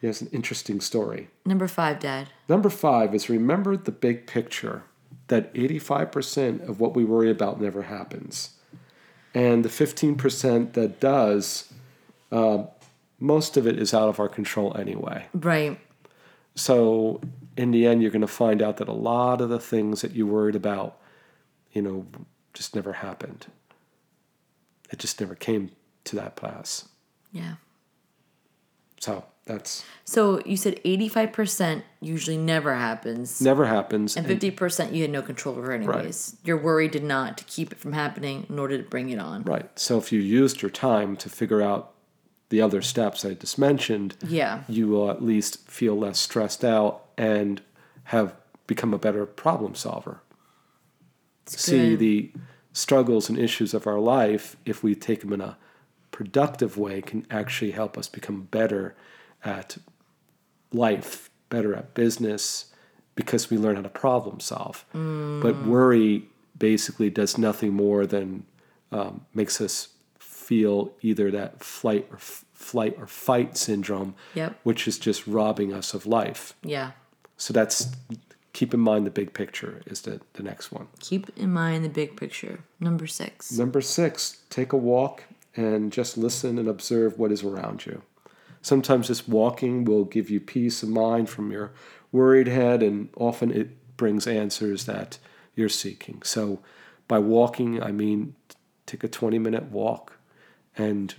He 0.01 0.08
has 0.08 0.22
an 0.22 0.29
interesting 0.32 0.79
story 0.82 1.27
Number 1.46 1.68
five, 1.68 2.00
Dad. 2.00 2.29
number 2.48 2.70
five 2.70 3.13
is 3.15 3.29
remember 3.29 3.75
the 3.77 3.91
big 3.91 4.27
picture 4.27 4.84
that 5.27 5.53
85% 5.53 6.68
of 6.68 6.79
what 6.79 6.96
we 6.96 7.03
worry 7.06 7.29
about 7.29 7.62
never 7.62 7.84
happens 7.84 8.56
and 9.34 9.63
the 9.63 9.70
15% 9.70 10.74
that 10.74 11.00
does 11.00 11.72
uh, 12.32 12.63
most 13.20 13.58
of 13.58 13.68
it 13.68 13.77
is 13.77 13.94
out 13.94 14.10
of 14.10 14.20
our 14.20 14.29
control 14.29 14.75
anyway 14.77 15.25
Right. 15.34 15.79
So 16.56 17.22
in 17.56 17.72
the 17.72 17.86
end, 17.86 18.01
you're 18.01 18.12
going 18.12 18.22
to 18.22 18.27
find 18.27 18.62
out 18.62 18.77
that 18.77 18.88
a 18.89 18.94
lot 18.94 19.39
of 19.39 19.50
the 19.50 19.60
things 19.60 20.01
that 20.01 20.12
you 20.12 20.27
worried 20.27 20.56
about, 20.56 20.98
you 21.72 21.82
know, 21.82 22.06
just 22.53 22.75
never 22.75 22.94
happened. 22.94 23.48
It 24.91 25.00
just 25.00 25.22
never 25.22 25.36
came 25.36 25.72
to 26.06 26.15
that 26.18 26.36
pass. 26.36 26.89
Yeah. 27.32 27.56
So 29.00 29.24
That's 29.50 29.84
So 30.06 30.39
you 30.46 30.56
said 30.56 30.79
85% 30.86 31.82
usually 32.01 32.38
never 32.38 32.75
happens. 32.75 33.41
never 33.41 33.65
happens. 33.65 34.15
And 34.15 34.27
and- 34.29 34.39
50% 34.39 34.94
you 34.94 35.01
had 35.01 35.10
no 35.12 35.24
control 35.24 35.56
over 35.58 35.72
anyways. 35.72 36.38
Your 36.44 36.56
worry 36.58 36.88
did 36.88 37.03
not 37.03 37.36
to 37.39 37.44
keep 37.46 37.72
it 37.72 37.79
from 37.79 37.94
happening, 37.94 38.46
nor 38.48 38.68
did 38.68 38.79
it 38.79 38.89
bring 38.91 39.10
it 39.10 39.18
on. 39.20 39.41
right. 39.44 39.68
So 39.77 39.98
if 39.98 40.12
you 40.12 40.20
used 40.20 40.62
your 40.62 40.70
time 40.70 41.18
to 41.18 41.29
figure 41.29 41.63
out 41.63 41.94
the 42.50 42.62
other 42.62 42.82
steps 42.84 43.25
I 43.25 43.34
just 43.34 43.58
mentioned, 43.58 44.15
Yeah. 44.27 44.63
you 44.70 44.88
will 44.88 45.10
at 45.10 45.24
least 45.24 45.68
feel 45.68 45.98
less 45.98 46.20
stressed 46.20 46.63
out 46.63 47.06
and 47.18 47.62
have 48.06 48.36
become 48.68 48.94
a 48.94 49.00
better 49.00 49.25
problem 49.25 49.74
solver. 49.74 50.22
See 51.48 51.91
good. 51.91 52.00
the 52.00 52.32
struggles 52.72 53.29
and 53.29 53.38
issues 53.39 53.74
of 53.74 53.88
our 53.88 54.00
life, 54.00 54.58
if 54.63 54.84
we 54.84 54.94
take 54.94 55.22
them 55.22 55.34
in 55.34 55.41
a 55.41 55.58
productive 56.12 56.77
way, 56.77 57.01
can 57.01 57.25
actually 57.32 57.72
help 57.72 57.98
us 57.98 58.08
become 58.08 58.44
better 58.51 58.96
at 59.43 59.77
life, 60.72 61.29
better 61.50 61.75
at 61.75 61.93
business, 61.93 62.65
because 63.15 63.50
we 63.50 63.58
learn 63.58 63.75
how 63.75 63.81
to 63.81 63.89
problem 63.89 64.39
solve. 64.39 64.86
But 64.93 65.65
worry 65.65 66.24
basically 66.58 67.10
does 67.10 67.38
nothing 67.38 67.74
more 67.74 68.05
than 68.05 68.46
um, 68.91 69.25
makes 69.34 69.62
us 69.62 69.89
feel 70.17 70.91
either 71.01 71.29
that 71.31 71.63
flight 71.63 72.08
or 72.10 72.15
f- 72.17 72.43
flight 72.53 72.96
or 72.98 73.08
fight 73.08 73.55
syndrome, 73.58 74.15
Yep. 74.36 74.60
which 74.63 74.88
is 74.88 74.98
just 74.98 75.27
robbing 75.27 75.74
us 75.74 75.93
of 75.93 76.05
life. 76.05 76.53
Yeah. 76.63 76.91
So 77.38 77.53
that's 77.53 77.88
keep 78.53 78.74
in 78.74 78.79
mind 78.79 79.05
the 79.05 79.12
big 79.12 79.34
picture 79.34 79.81
is 79.86 80.01
the, 80.01 80.19
the 80.34 80.43
next 80.43 80.72
one. 80.72 80.88
Keep 81.00 81.29
in 81.38 81.53
mind 81.53 81.86
the 81.86 81.89
big 81.89 82.17
picture. 82.17 82.60
Number 82.79 83.05
six. 83.08 83.51
Number 83.51 83.79
six, 83.79 84.39
take 84.50 84.74
a 84.74 84.77
walk 84.77 85.24
and 85.55 85.91
just 85.93 86.17
listen 86.17 86.58
and 86.58 86.67
observe 86.67 87.17
what 87.19 87.31
is 87.31 87.43
around 87.43 87.86
you. 87.86 88.01
Sometimes 88.62 89.08
just 89.08 89.30
walking 89.30 89.86
will 89.86 90.06
give 90.06 90.30
you 90.30 90.39
peace 90.39 90.84
of 90.84 90.89
mind 90.89 91.30
from 91.30 91.51
your 91.51 91.72
worried 92.12 92.48
head, 92.48 92.84
and 92.84 93.10
often 93.16 93.51
it 93.51 93.98
brings 93.98 94.28
answers 94.28 94.86
that 94.86 95.18
you're 95.56 95.70
seeking. 95.70 96.22
So, 96.24 96.60
by 97.08 97.20
walking, 97.20 97.82
I 97.82 97.92
mean 97.92 98.36
take 98.86 99.04
a 99.04 99.08
20 99.08 99.38
minute 99.38 99.66
walk 99.66 100.18
and 100.75 101.13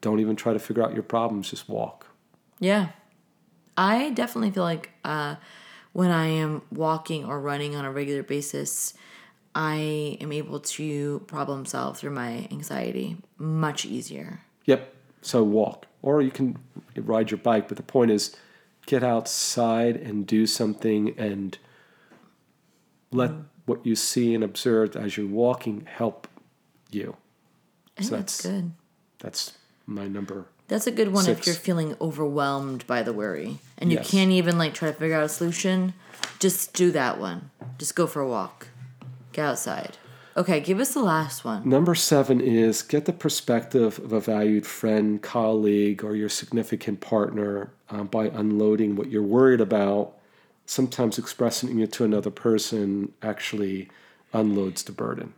don't 0.00 0.20
even 0.20 0.36
try 0.36 0.52
to 0.52 0.58
figure 0.58 0.82
out 0.82 0.94
your 0.94 1.02
problems, 1.02 1.50
just 1.50 1.68
walk. 1.68 2.06
Yeah. 2.60 2.90
I 3.76 4.10
definitely 4.10 4.50
feel 4.50 4.64
like 4.64 4.90
uh, 5.04 5.36
when 5.92 6.10
I 6.10 6.26
am 6.26 6.62
walking 6.72 7.24
or 7.24 7.40
running 7.40 7.76
on 7.76 7.84
a 7.84 7.92
regular 7.92 8.22
basis, 8.22 8.94
I 9.54 10.18
am 10.20 10.32
able 10.32 10.60
to 10.60 11.20
problem 11.26 11.64
solve 11.64 11.98
through 11.98 12.10
my 12.10 12.48
anxiety 12.50 13.16
much 13.38 13.84
easier. 13.84 14.40
Yep. 14.66 14.94
So 15.28 15.44
walk, 15.44 15.84
or 16.00 16.22
you 16.22 16.30
can 16.30 16.56
ride 16.96 17.30
your 17.30 17.36
bike. 17.36 17.68
But 17.68 17.76
the 17.76 17.82
point 17.82 18.10
is, 18.10 18.34
get 18.86 19.02
outside 19.04 19.94
and 19.94 20.26
do 20.26 20.46
something, 20.46 21.14
and 21.18 21.58
let 23.12 23.32
what 23.66 23.84
you 23.84 23.94
see 23.94 24.34
and 24.34 24.42
observe 24.42 24.96
as 24.96 25.18
you're 25.18 25.26
walking 25.28 25.86
help 25.86 26.26
you. 26.90 27.14
I 27.98 28.02
So 28.04 28.16
that's 28.16 28.42
that's- 28.42 28.42
good. 28.62 28.72
That's 29.18 29.52
my 29.84 30.08
number. 30.08 30.46
That's 30.68 30.86
a 30.86 30.90
good 30.90 31.12
one 31.12 31.28
if 31.28 31.44
you're 31.46 31.54
feeling 31.54 31.94
overwhelmed 32.00 32.86
by 32.86 33.02
the 33.02 33.12
worry 33.12 33.58
and 33.76 33.90
you 33.90 33.98
Yes. 33.98 34.10
can't 34.10 34.30
even 34.30 34.56
like 34.56 34.72
try 34.74 34.90
to 34.90 34.94
figure 34.98 35.16
out 35.16 35.24
a 35.24 35.28
solution. 35.28 35.92
Just 36.38 36.72
do 36.72 36.90
that 36.92 37.18
one. 37.20 37.50
Just 37.78 37.94
go 37.94 38.06
for 38.06 38.20
a 38.22 38.28
walk. 38.28 38.68
Get 39.32 39.44
outside. 39.44 39.98
Okay, 40.38 40.60
give 40.60 40.78
us 40.78 40.94
the 40.94 41.02
last 41.02 41.44
one. 41.44 41.68
Number 41.68 41.96
seven 41.96 42.40
is 42.40 42.82
get 42.82 43.06
the 43.06 43.12
perspective 43.12 43.98
of 43.98 44.12
a 44.12 44.20
valued 44.20 44.64
friend, 44.64 45.20
colleague, 45.20 46.04
or 46.04 46.14
your 46.14 46.28
significant 46.28 47.00
partner 47.00 47.72
um, 47.90 48.06
by 48.06 48.26
unloading 48.28 48.94
what 48.94 49.10
you're 49.10 49.20
worried 49.20 49.60
about. 49.60 50.14
Sometimes 50.64 51.18
expressing 51.18 51.80
it 51.80 51.90
to 51.94 52.04
another 52.04 52.30
person 52.30 53.12
actually 53.20 53.90
unloads 54.32 54.84
the 54.84 54.92
burden. 54.92 55.34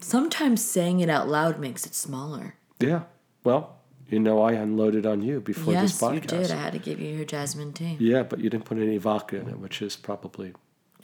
Sometimes 0.00 0.64
saying 0.64 0.98
it 0.98 1.08
out 1.08 1.28
loud 1.28 1.60
makes 1.60 1.86
it 1.86 1.94
smaller. 1.94 2.56
Yeah. 2.80 3.02
Well, 3.44 3.76
you 4.08 4.18
know, 4.18 4.42
I 4.42 4.54
unloaded 4.54 5.06
on 5.06 5.22
you 5.22 5.40
before 5.40 5.72
yes, 5.72 5.92
this 5.92 6.00
podcast. 6.00 6.14
Yes, 6.14 6.32
you 6.32 6.38
did. 6.38 6.50
I 6.50 6.56
had 6.56 6.72
to 6.72 6.80
give 6.80 7.00
you 7.00 7.14
your 7.14 7.24
jasmine 7.24 7.72
tea 7.72 7.96
Yeah, 8.00 8.24
but 8.24 8.40
you 8.40 8.50
didn't 8.50 8.64
put 8.64 8.78
any 8.78 8.98
vodka 8.98 9.36
in 9.38 9.48
it, 9.48 9.60
which 9.60 9.80
is 9.82 9.94
probably 9.94 10.52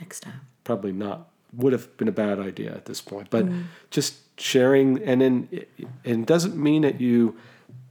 next 0.00 0.20
time. 0.20 0.40
probably 0.64 0.90
not 0.90 1.31
would 1.52 1.72
have 1.72 1.94
been 1.96 2.08
a 2.08 2.12
bad 2.12 2.38
idea 2.40 2.72
at 2.74 2.84
this 2.86 3.00
point. 3.00 3.28
But 3.30 3.46
Mm. 3.46 3.64
just 3.90 4.14
sharing, 4.40 5.02
and 5.02 5.20
then 5.20 5.48
it, 5.50 5.68
it 6.04 6.26
doesn't 6.26 6.56
mean 6.56 6.82
that 6.82 7.00
you 7.00 7.36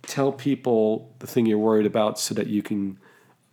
tell 0.04 0.32
people 0.32 1.14
the 1.20 1.28
thing 1.28 1.46
you're 1.46 1.58
worried 1.60 1.86
about 1.86 2.20
so 2.20 2.34
that 2.36 2.48
you 2.48 2.62
can 2.64 2.98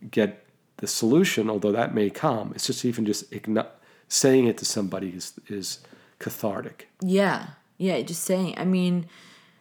get 0.09 0.45
the 0.77 0.87
solution. 0.87 1.49
Although 1.49 1.71
that 1.73 1.93
may 1.93 2.09
come, 2.09 2.51
it's 2.55 2.65
just 2.67 2.83
even 2.85 3.05
just 3.05 3.29
igno- 3.31 3.67
saying 4.07 4.47
it 4.47 4.57
to 4.57 4.65
somebody 4.65 5.09
is 5.09 5.33
is 5.47 5.79
cathartic. 6.17 6.87
Yeah, 7.01 7.47
yeah. 7.77 8.01
Just 8.01 8.23
saying. 8.23 8.55
I 8.57 8.65
mean, 8.65 9.05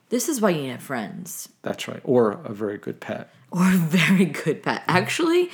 this 0.09 0.29
is 0.29 0.41
why 0.41 0.51
you 0.51 0.71
have 0.71 0.83
friends 0.83 1.51
That's 1.63 1.87
right, 1.87 2.01
or 2.05 2.33
a 2.45 2.53
very 2.55 2.79
good 2.79 3.01
pet. 3.01 3.29
or 3.51 3.63
a 3.69 3.77
very 3.77 4.25
good 4.25 4.63
pet. 4.63 4.83
Actually, 4.89 5.51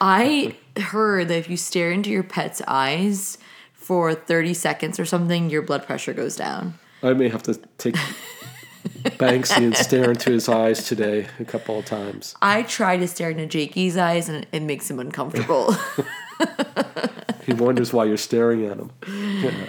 I 0.00 0.56
heard 0.76 1.28
that 1.28 1.38
if 1.38 1.48
you 1.48 1.56
stare 1.56 1.90
into 1.90 2.10
your 2.10 2.22
pet's 2.22 2.60
eyes 2.68 3.38
for 3.86 4.14
thirty 4.14 4.52
seconds 4.52 4.98
or 4.98 5.04
something, 5.04 5.48
your 5.48 5.62
blood 5.62 5.86
pressure 5.86 6.12
goes 6.12 6.34
down. 6.34 6.74
I 7.04 7.12
may 7.12 7.28
have 7.28 7.44
to 7.44 7.54
take 7.78 7.94
Banksy 9.04 9.58
and 9.58 9.76
stare 9.76 10.10
into 10.10 10.30
his 10.30 10.48
eyes 10.48 10.88
today 10.88 11.28
a 11.38 11.44
couple 11.44 11.78
of 11.78 11.84
times. 11.84 12.34
I 12.42 12.62
try 12.62 12.96
to 12.96 13.06
stare 13.06 13.30
into 13.30 13.46
Jakey's 13.46 13.96
eyes 13.96 14.28
and 14.28 14.44
it 14.50 14.62
makes 14.62 14.90
him 14.90 14.98
uncomfortable. 14.98 15.74
He 17.46 17.52
wonders 17.52 17.92
why 17.92 18.06
you're 18.06 18.16
staring 18.16 18.66
at 18.66 18.76
him. 18.76 18.90
Yeah. 19.06 19.68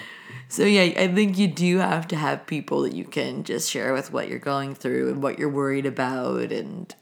so 0.49 0.63
yeah, 0.63 0.99
I 0.99 1.13
think 1.13 1.37
you 1.37 1.47
do 1.47 1.77
have 1.77 2.07
to 2.07 2.15
have 2.15 2.47
people 2.47 2.81
that 2.81 2.93
you 2.93 3.05
can 3.05 3.43
just 3.43 3.69
share 3.69 3.93
with 3.93 4.11
what 4.11 4.27
you're 4.27 4.39
going 4.39 4.73
through 4.73 5.11
and 5.11 5.21
what 5.21 5.37
you're 5.37 5.47
worried 5.47 5.85
about 5.85 6.51
and 6.51 6.95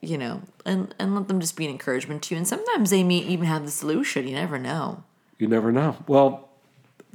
you 0.00 0.18
know, 0.18 0.42
and 0.64 0.92
and 0.98 1.14
let 1.14 1.28
them 1.28 1.38
just 1.38 1.56
be 1.56 1.64
an 1.64 1.70
encouragement 1.70 2.24
to 2.24 2.34
you. 2.34 2.38
And 2.38 2.48
sometimes 2.48 2.90
they 2.90 3.04
may 3.04 3.18
even 3.18 3.46
have 3.46 3.64
the 3.64 3.70
solution. 3.70 4.26
You 4.26 4.34
never 4.34 4.58
know. 4.58 5.04
You 5.38 5.46
never 5.46 5.70
know. 5.70 5.96
Well, 6.08 6.45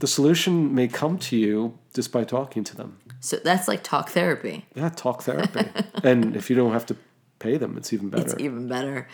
the 0.02 0.08
solution 0.08 0.74
may 0.76 0.88
come 0.88 1.18
to 1.20 1.38
you 1.38 1.78
just 1.94 2.12
by 2.12 2.24
talking 2.24 2.64
to 2.66 2.76
them. 2.76 2.98
So 3.20 3.38
that's 3.38 3.68
like 3.68 3.84
talk 3.84 4.10
therapy. 4.10 4.66
Yeah, 4.76 4.90
talk 4.90 5.22
therapy. 5.24 5.66
and 6.04 6.36
if 6.36 6.50
you 6.50 6.56
don't 6.56 6.74
have 6.74 6.86
to 6.88 6.96
pay 7.40 7.58
them, 7.58 7.78
it's 7.78 7.94
even 7.94 8.10
better. 8.10 8.24
It's 8.24 8.36
even 8.40 8.68
better. 8.68 9.08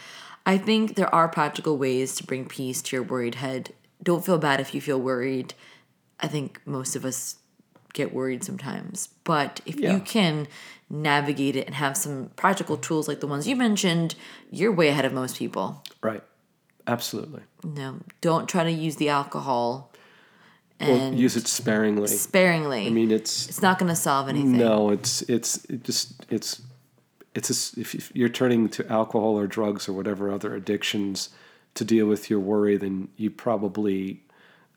I 0.46 0.58
think 0.58 0.96
there 0.96 1.14
are 1.14 1.28
practical 1.28 1.78
ways 1.78 2.16
to 2.16 2.24
bring 2.24 2.46
peace 2.46 2.82
to 2.84 2.96
your 2.96 3.04
worried 3.04 3.36
head. 3.36 3.74
Don't 4.02 4.26
feel 4.26 4.38
bad 4.38 4.60
if 4.62 4.74
you 4.74 4.80
feel 4.82 5.00
worried. 5.00 5.54
I 6.22 6.28
think 6.28 6.62
most 6.66 6.96
of 6.96 7.04
us 7.04 7.36
get 7.94 8.14
worried 8.14 8.44
sometimes. 8.46 9.10
But 9.26 9.60
if 9.66 9.78
Yeah. 9.80 9.94
you 9.94 10.00
can 10.00 10.48
navigate 10.90 11.58
it 11.58 11.66
and 11.68 11.76
have 11.76 11.98
some 11.98 12.32
practical 12.38 12.78
tools 12.78 13.10
like 13.10 13.20
the 13.20 13.28
ones 13.28 13.46
you 13.46 13.58
mentioned, 13.58 14.16
you're 14.50 14.72
way 14.72 14.88
ahead 14.88 15.04
of 15.06 15.12
most 15.14 15.38
people. 15.38 15.84
right. 16.02 16.24
Absolutely. 16.90 17.42
No, 17.66 17.98
don't 18.22 18.48
try 18.48 18.64
to 18.64 18.72
use 18.72 18.96
the 18.96 19.10
alcohol 19.10 19.87
Well, 20.80 21.14
use 21.14 21.36
it 21.36 21.48
sparingly. 21.48 22.08
sparingly. 22.08 22.86
I 22.86 22.90
mean, 22.92 23.12
it's 23.12 23.48
it's 23.50 23.62
not 23.62 23.80
going 23.80 23.90
to 23.90 23.96
solve 23.96 24.30
anything. 24.30 24.58
no, 24.58 24.92
it's 24.92 25.24
it's 25.24 25.66
it 25.66 25.84
just 25.84 26.14
it's 26.30 26.62
it's 27.34 27.50
a 27.50 27.80
if 27.80 28.16
you're 28.16 28.30
turning 28.30 28.70
to 28.70 28.92
alcohol 28.92 29.38
or 29.38 29.48
drugs 29.48 29.90
or 29.90 29.94
whatever 29.94 30.32
other 30.32 30.54
addictions 30.56 31.30
to 31.74 31.84
deal 31.84 32.06
with 32.06 32.30
your 32.30 32.40
worry, 32.40 32.78
then 32.78 33.08
you 33.18 33.30
probably 33.32 34.22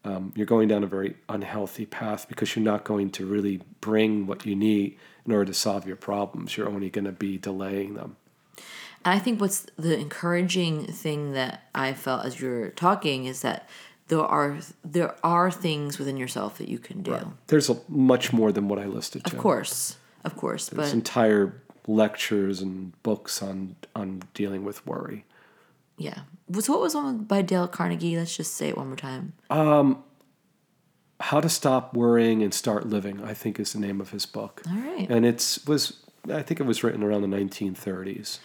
um, 0.05 0.33
you're 0.35 0.47
going 0.47 0.69
down 0.69 0.83
a 0.83 0.87
very 0.87 1.17
unhealthy 1.29 1.85
path 1.85 2.27
because 2.29 2.57
you're 2.57 2.65
not 2.65 2.85
going 2.85 3.11
to 3.11 3.27
really 3.27 3.61
bring 3.81 4.27
what 4.27 4.47
you 4.47 4.57
need 4.57 4.99
in 5.27 5.33
order 5.33 5.47
to 5.47 5.55
solve 5.55 5.87
your 5.87 5.97
problems. 5.97 6.57
You're 6.57 6.69
only 6.69 6.89
going 6.89 7.05
to 7.05 7.13
be 7.13 7.37
delaying 7.37 7.95
them. 7.95 8.17
And 9.05 9.15
I 9.15 9.19
think 9.19 9.41
what's 9.41 9.67
the 9.77 9.99
encouraging 9.99 10.87
thing 10.87 11.33
that 11.33 11.65
I 11.75 11.93
felt 11.93 12.25
as 12.25 12.41
you 12.41 12.49
were 12.49 12.71
talking 12.71 13.25
is 13.27 13.43
that 13.43 13.69
there 14.11 14.21
are 14.21 14.59
there 14.85 15.15
are 15.25 15.51
things 15.51 15.99
within 15.99 16.17
yourself 16.17 16.59
that 16.59 16.69
you 16.69 16.79
can 16.79 17.01
do. 17.03 17.33
There's 17.47 17.71
a, 17.71 17.77
much 17.89 18.33
more 18.33 18.51
than 18.53 18.69
what 18.69 18.79
I 18.79 18.85
listed. 18.85 19.23
Of 19.25 19.33
to. 19.33 19.39
course, 19.39 19.97
of 20.25 20.37
course, 20.37 20.69
There's 20.69 20.91
but 20.91 20.95
entire 20.95 21.55
lectures 21.87 22.61
and 22.61 23.01
books 23.03 23.41
on 23.41 23.77
on 23.95 24.23
dealing 24.35 24.65
with 24.65 24.85
worry. 24.87 25.25
yeah. 25.97 26.21
So 26.59 26.73
what 26.73 26.83
was 26.83 26.95
one 26.95 27.19
by 27.19 27.43
Dale 27.43 27.69
Carnegie? 27.69 28.17
Let's 28.19 28.37
just 28.37 28.55
say 28.55 28.69
it 28.69 28.77
one 28.77 28.89
more 28.89 28.97
time. 28.97 29.35
Um, 29.49 30.03
How 31.21 31.41
to 31.41 31.49
Stop 31.49 31.95
Worrying 31.95 32.43
and 32.43 32.53
Start 32.53 32.87
Living, 32.89 33.23
I 33.23 33.35
think, 33.35 33.61
is 33.61 33.73
the 33.73 33.79
name 33.79 34.01
of 34.01 34.11
his 34.11 34.27
book. 34.27 34.63
All 34.69 34.75
right. 34.77 35.07
And 35.09 35.25
it's 35.25 35.65
was 35.67 36.03
I 36.29 36.43
think 36.43 36.59
it 36.59 36.67
was 36.67 36.83
written 36.83 37.05
around 37.05 37.23
the 37.23 37.37
1930s, 37.37 38.41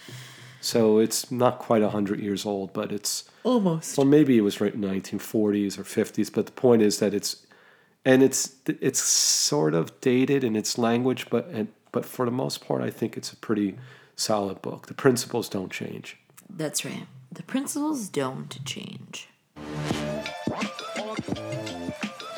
so 0.66 0.98
it's 0.98 1.32
not 1.32 1.60
quite 1.60 1.84
hundred 1.84 2.20
years 2.20 2.46
old, 2.46 2.74
but 2.74 2.92
it's 2.92 3.26
Almost. 3.44 3.98
well 3.98 4.08
maybe 4.08 4.36
it 4.38 4.42
was 4.42 4.60
written 4.60 4.84
in 4.84 5.02
1940s 5.02 5.78
or 5.78 5.84
50s. 5.84 6.34
But 6.34 6.48
the 6.48 6.52
point 6.52 6.82
is 6.82 6.98
that 7.00 7.14
it's 7.14 7.46
and 8.04 8.24
it's 8.24 8.56
it's 8.66 9.00
sort 9.00 9.76
of 9.76 10.00
dated 10.02 10.44
in 10.44 10.56
its 10.56 10.78
language, 10.78 11.30
but 11.30 11.48
and, 11.50 11.68
but 11.92 12.04
for 12.04 12.26
the 12.26 12.32
most 12.32 12.66
part, 12.66 12.82
I 12.82 12.90
think 12.90 13.16
it's 13.16 13.32
a 13.32 13.36
pretty 13.36 13.78
solid 14.16 14.62
book. 14.64 14.88
The 14.88 14.96
principles 14.96 15.50
don't 15.50 15.72
change. 15.72 16.18
That's 16.50 16.84
right. 16.84 17.06
The 17.32 17.44
principles 17.44 18.10
don't 18.10 18.64
change. 18.66 19.30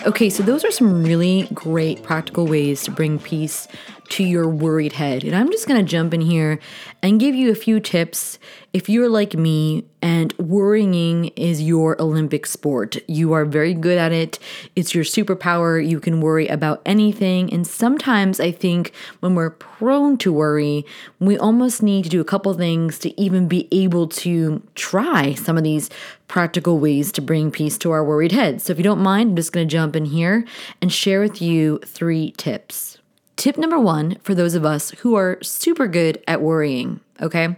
Okay, 0.06 0.30
so 0.30 0.42
those 0.42 0.64
are 0.64 0.72
some 0.72 1.04
really 1.04 1.50
great 1.54 2.02
practical 2.04 2.46
ways 2.46 2.84
to 2.84 2.92
bring 2.92 3.20
peace 3.20 3.68
to 4.10 4.24
your 4.24 4.48
worried 4.48 4.94
head. 4.94 5.24
And 5.24 5.36
I'm 5.36 5.52
just 5.52 5.68
going 5.68 5.84
to 5.84 5.90
jump 5.90 6.14
in 6.14 6.22
here 6.22 6.60
and 7.02 7.20
give 7.20 7.36
you 7.36 7.52
a 7.52 7.56
few 7.56 7.80
tips 7.80 8.40
if 8.74 8.90
you're 8.90 9.10
like 9.10 9.34
me 9.34 9.86
and 10.02 10.34
worrying 10.38 11.26
is 11.36 11.62
your 11.62 12.00
Olympic 12.02 12.46
sport. 12.46 12.98
You 13.08 13.34
are 13.34 13.46
very 13.46 13.74
good 13.74 13.98
at 13.98 14.12
it. 14.12 14.40
It's 14.76 14.94
your 14.94 15.04
superpower. 15.04 15.86
You 15.86 16.00
can 16.00 16.22
worry 16.22 16.48
about 16.48 16.82
anything. 16.86 17.52
And 17.52 17.66
sometimes 17.66 18.40
I 18.40 18.52
think 18.52 18.94
when 19.20 19.36
we're 19.36 19.50
prone 19.50 20.18
to 20.20 20.32
worry, 20.32 20.86
we 21.20 21.38
almost 21.38 21.82
need 21.82 22.04
to 22.04 22.10
do 22.10 22.22
a 22.22 22.26
couple 22.26 22.54
things 22.54 23.00
to 23.00 23.20
even 23.20 23.48
be 23.48 23.68
able 23.72 24.08
to 24.10 24.62
try 24.76 25.34
some 25.34 25.58
of 25.58 25.64
these 25.64 25.90
practical 26.28 26.78
ways 26.78 27.12
to 27.14 27.22
bring 27.22 27.50
peace 27.50 27.78
to 27.80 27.92
our 27.92 28.04
worried 28.04 28.32
heads. 28.32 28.66
So 28.66 28.74
if 28.74 28.78
you 28.78 28.84
don't 28.84 29.02
mind, 29.02 29.32
I'm 29.32 29.36
just 29.36 29.54
going 29.54 29.68
to 29.68 29.72
jump 29.72 29.96
in 29.96 30.06
here 30.06 30.46
and 30.82 30.92
share 30.92 31.22
with 31.22 31.42
you 31.42 31.80
three 31.80 32.32
tips. 32.38 32.97
Tip 33.38 33.58
number 33.58 33.80
one 33.80 34.16
for 34.24 34.36
those 34.36 34.56
of 34.56 34.66
us 34.66 34.92
who 34.92 35.16
are 35.16 35.38
super 35.42 35.88
good 35.88 36.22
at 36.28 36.42
worrying, 36.42 37.00
okay? 37.22 37.56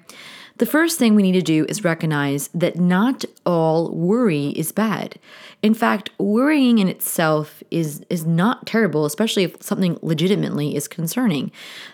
The 0.58 0.66
first 0.66 1.00
thing 1.00 1.16
we 1.16 1.24
need 1.24 1.40
to 1.40 1.42
do 1.42 1.66
is 1.70 1.86
recognize 1.86 2.50
that 2.54 2.76
not 2.76 3.24
all 3.46 3.92
worry 3.92 4.50
is 4.50 4.74
bad. 4.74 5.18
In 5.62 5.74
fact, 5.74 6.10
worrying 6.18 6.80
in 6.80 6.90
itself 6.90 7.64
is 7.72 8.06
is 8.10 8.26
not 8.26 8.66
terrible, 8.66 9.06
especially 9.06 9.44
if 9.44 9.64
something 9.64 9.98
legitimately 10.02 10.76
is 10.76 10.90
concerning. 10.90 11.50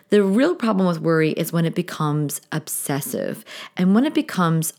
The 0.09 0.23
real 0.23 0.55
problem 0.55 0.87
with 0.87 0.99
worry 0.99 1.33
is 1.33 1.53
when 1.53 1.65
it 1.65 1.75
becomes 1.75 2.41
obsessive 2.51 3.45
and 3.77 3.93
when 3.93 4.03
it 4.03 4.15
becomes 4.15 4.73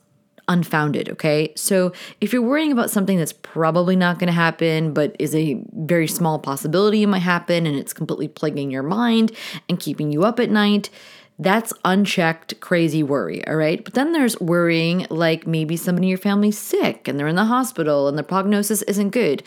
unfounded, 0.48 1.08
okay? 1.10 1.52
So 1.56 1.92
if 2.20 2.32
you're 2.32 2.42
worrying 2.42 2.72
about 2.72 2.90
something 2.90 3.18
that's 3.18 3.32
probably 3.32 3.96
not 3.96 4.18
going 4.18 4.28
to 4.28 4.32
happen, 4.32 4.92
but 4.92 5.16
is 5.18 5.34
a 5.34 5.62
very 5.72 6.06
small 6.06 6.38
possibility 6.38 7.02
it 7.02 7.08
might 7.08 7.20
happen 7.20 7.66
and 7.66 7.76
it's 7.76 7.92
completely 7.92 8.28
plaguing 8.28 8.70
your 8.70 8.82
mind 8.82 9.32
and 9.68 9.80
keeping 9.80 10.12
you 10.12 10.24
up 10.24 10.38
at 10.38 10.50
night, 10.50 10.90
that's 11.38 11.72
unchecked 11.84 12.58
crazy 12.60 13.02
worry, 13.02 13.46
all 13.46 13.56
right? 13.56 13.84
But 13.84 13.94
then 13.94 14.12
there's 14.12 14.40
worrying 14.40 15.06
like 15.10 15.46
maybe 15.46 15.76
somebody 15.76 16.06
in 16.06 16.10
your 16.10 16.18
family's 16.18 16.58
sick 16.58 17.08
and 17.08 17.18
they're 17.18 17.26
in 17.26 17.36
the 17.36 17.44
hospital 17.44 18.08
and 18.08 18.16
the 18.16 18.22
prognosis 18.22 18.82
isn't 18.82 19.10
good. 19.10 19.42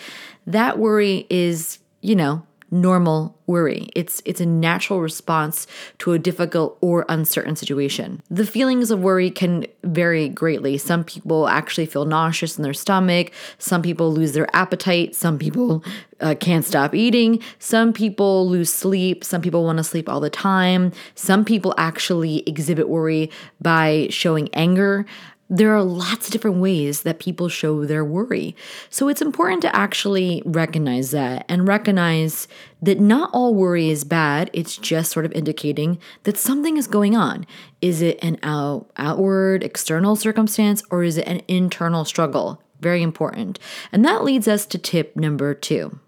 That 0.45 0.77
worry 0.77 1.25
is, 1.29 1.79
you 2.01 2.15
know, 2.15 2.45
normal 2.71 3.37
worry. 3.47 3.89
It's 3.95 4.21
it's 4.25 4.39
a 4.39 4.45
natural 4.45 5.01
response 5.01 5.65
to 5.99 6.13
a 6.13 6.19
difficult 6.19 6.77
or 6.81 7.05
uncertain 7.09 7.55
situation. 7.55 8.21
The 8.29 8.45
feelings 8.45 8.91
of 8.91 8.99
worry 8.99 9.31
can 9.31 9.65
vary 9.83 10.29
greatly. 10.29 10.77
Some 10.77 11.03
people 11.03 11.47
actually 11.47 11.87
feel 11.87 12.05
nauseous 12.05 12.57
in 12.57 12.63
their 12.63 12.73
stomach, 12.73 13.31
some 13.57 13.81
people 13.81 14.13
lose 14.13 14.33
their 14.33 14.53
appetite, 14.55 15.15
some 15.15 15.39
people 15.39 15.83
uh, 16.21 16.35
can't 16.39 16.65
stop 16.65 16.93
eating, 16.93 17.41
some 17.57 17.93
people 17.93 18.47
lose 18.47 18.71
sleep, 18.71 19.23
some 19.23 19.41
people 19.41 19.63
want 19.63 19.77
to 19.77 19.83
sleep 19.83 20.07
all 20.07 20.19
the 20.19 20.29
time. 20.29 20.91
Some 21.15 21.45
people 21.45 21.73
actually 21.77 22.43
exhibit 22.47 22.89
worry 22.89 23.31
by 23.61 24.07
showing 24.09 24.49
anger. 24.53 25.05
There 25.51 25.75
are 25.75 25.83
lots 25.83 26.27
of 26.27 26.31
different 26.31 26.57
ways 26.57 27.01
that 27.01 27.19
people 27.19 27.49
show 27.49 27.83
their 27.83 28.05
worry. 28.05 28.55
So 28.91 29.07
it's 29.07 29.21
important 29.21 29.63
to 29.63 29.75
actually 29.75 30.43
recognize 30.45 31.09
that 31.09 31.43
and 31.49 31.67
recognize 31.67 32.47
that 32.83 32.99
not 32.99 33.31
all 33.33 33.55
worry 33.55 33.89
is 33.89 34.03
bad. 34.03 34.51
It's 34.53 34.77
just 34.77 35.11
sort 35.11 35.25
of 35.25 35.31
indicating 35.31 35.97
that 36.23 36.37
something 36.37 36.77
is 36.77 36.85
going 36.85 37.15
on. 37.15 37.47
Is 37.81 38.03
it 38.03 38.19
an 38.21 38.37
out, 38.43 38.91
outward, 38.95 39.63
external 39.63 40.15
circumstance 40.15 40.83
or 40.91 41.03
is 41.03 41.17
it 41.17 41.27
an 41.27 41.41
internal 41.47 42.05
struggle? 42.05 42.61
Very 42.79 43.01
important. 43.01 43.57
And 43.91 44.05
that 44.05 44.23
leads 44.23 44.47
us 44.47 44.67
to 44.67 44.77
tip 44.77 45.15
number 45.15 45.55
two. 45.55 45.99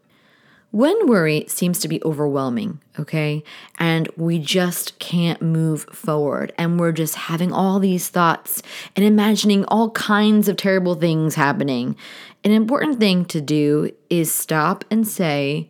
When 0.71 1.05
worry 1.05 1.43
seems 1.49 1.79
to 1.79 1.89
be 1.89 2.01
overwhelming, 2.05 2.79
okay, 2.97 3.43
and 3.77 4.07
we 4.15 4.39
just 4.39 4.97
can't 4.99 5.41
move 5.41 5.83
forward, 5.91 6.53
and 6.57 6.79
we're 6.79 6.93
just 6.93 7.15
having 7.15 7.51
all 7.51 7.77
these 7.77 8.07
thoughts 8.07 8.63
and 8.95 9.05
imagining 9.05 9.65
all 9.65 9.89
kinds 9.91 10.47
of 10.47 10.55
terrible 10.55 10.95
things 10.95 11.35
happening, 11.35 11.97
an 12.45 12.51
important 12.51 12.99
thing 12.99 13.25
to 13.25 13.41
do 13.41 13.91
is 14.09 14.33
stop 14.33 14.85
and 14.89 15.05
say, 15.05 15.69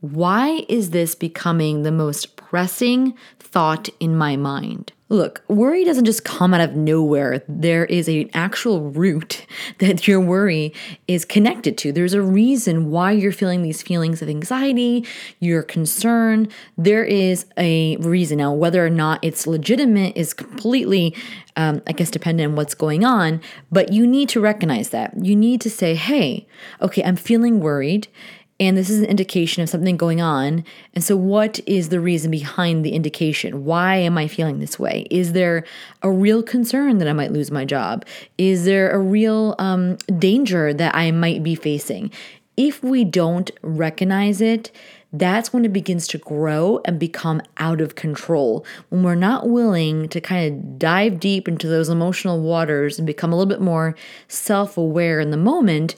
why 0.00 0.64
is 0.68 0.90
this 0.90 1.14
becoming 1.14 1.84
the 1.84 1.92
most 1.92 2.34
pressing 2.34 3.14
thought 3.38 3.88
in 4.00 4.16
my 4.16 4.34
mind? 4.34 4.92
Look, 5.10 5.42
worry 5.48 5.84
doesn't 5.84 6.04
just 6.04 6.24
come 6.24 6.54
out 6.54 6.60
of 6.60 6.76
nowhere. 6.76 7.42
There 7.48 7.84
is 7.84 8.06
an 8.08 8.30
actual 8.32 8.92
root 8.92 9.44
that 9.78 10.06
your 10.06 10.20
worry 10.20 10.72
is 11.08 11.24
connected 11.24 11.76
to. 11.78 11.90
There's 11.90 12.14
a 12.14 12.22
reason 12.22 12.92
why 12.92 13.10
you're 13.10 13.32
feeling 13.32 13.62
these 13.62 13.82
feelings 13.82 14.22
of 14.22 14.28
anxiety, 14.28 15.04
your 15.40 15.64
concern. 15.64 16.48
There 16.78 17.04
is 17.04 17.44
a 17.56 17.96
reason. 17.96 18.38
Now, 18.38 18.52
whether 18.52 18.86
or 18.86 18.90
not 18.90 19.18
it's 19.22 19.48
legitimate 19.48 20.16
is 20.16 20.32
completely, 20.32 21.16
um, 21.56 21.82
I 21.88 21.92
guess, 21.92 22.12
dependent 22.12 22.50
on 22.50 22.56
what's 22.56 22.74
going 22.74 23.04
on, 23.04 23.40
but 23.72 23.92
you 23.92 24.06
need 24.06 24.28
to 24.28 24.40
recognize 24.40 24.90
that. 24.90 25.12
You 25.24 25.34
need 25.34 25.60
to 25.62 25.70
say, 25.70 25.96
hey, 25.96 26.46
okay, 26.80 27.02
I'm 27.02 27.16
feeling 27.16 27.58
worried 27.58 28.06
and 28.60 28.76
this 28.76 28.90
is 28.90 29.00
an 29.00 29.06
indication 29.06 29.62
of 29.62 29.70
something 29.70 29.96
going 29.96 30.20
on. 30.20 30.64
And 30.94 31.02
so, 31.02 31.16
what 31.16 31.58
is 31.66 31.88
the 31.88 31.98
reason 31.98 32.30
behind 32.30 32.84
the 32.84 32.92
indication? 32.92 33.64
Why 33.64 33.96
am 33.96 34.18
I 34.18 34.28
feeling 34.28 34.60
this 34.60 34.78
way? 34.78 35.06
Is 35.10 35.32
there 35.32 35.64
a 36.02 36.10
real 36.10 36.42
concern 36.42 36.98
that 36.98 37.08
I 37.08 37.14
might 37.14 37.32
lose 37.32 37.50
my 37.50 37.64
job? 37.64 38.04
Is 38.36 38.66
there 38.66 38.90
a 38.90 38.98
real 38.98 39.56
um, 39.58 39.96
danger 40.18 40.74
that 40.74 40.94
I 40.94 41.10
might 41.10 41.42
be 41.42 41.54
facing? 41.54 42.12
If 42.58 42.82
we 42.82 43.04
don't 43.04 43.50
recognize 43.62 44.42
it, 44.42 44.70
that's 45.12 45.52
when 45.52 45.64
it 45.64 45.72
begins 45.72 46.06
to 46.08 46.18
grow 46.18 46.80
and 46.84 46.98
become 46.98 47.40
out 47.56 47.80
of 47.80 47.94
control. 47.94 48.66
When 48.90 49.02
we're 49.02 49.14
not 49.14 49.48
willing 49.48 50.08
to 50.10 50.20
kind 50.20 50.52
of 50.52 50.78
dive 50.78 51.18
deep 51.18 51.48
into 51.48 51.66
those 51.66 51.88
emotional 51.88 52.40
waters 52.40 52.98
and 52.98 53.06
become 53.06 53.32
a 53.32 53.36
little 53.36 53.48
bit 53.48 53.62
more 53.62 53.96
self 54.28 54.76
aware 54.76 55.18
in 55.18 55.30
the 55.30 55.36
moment, 55.38 55.96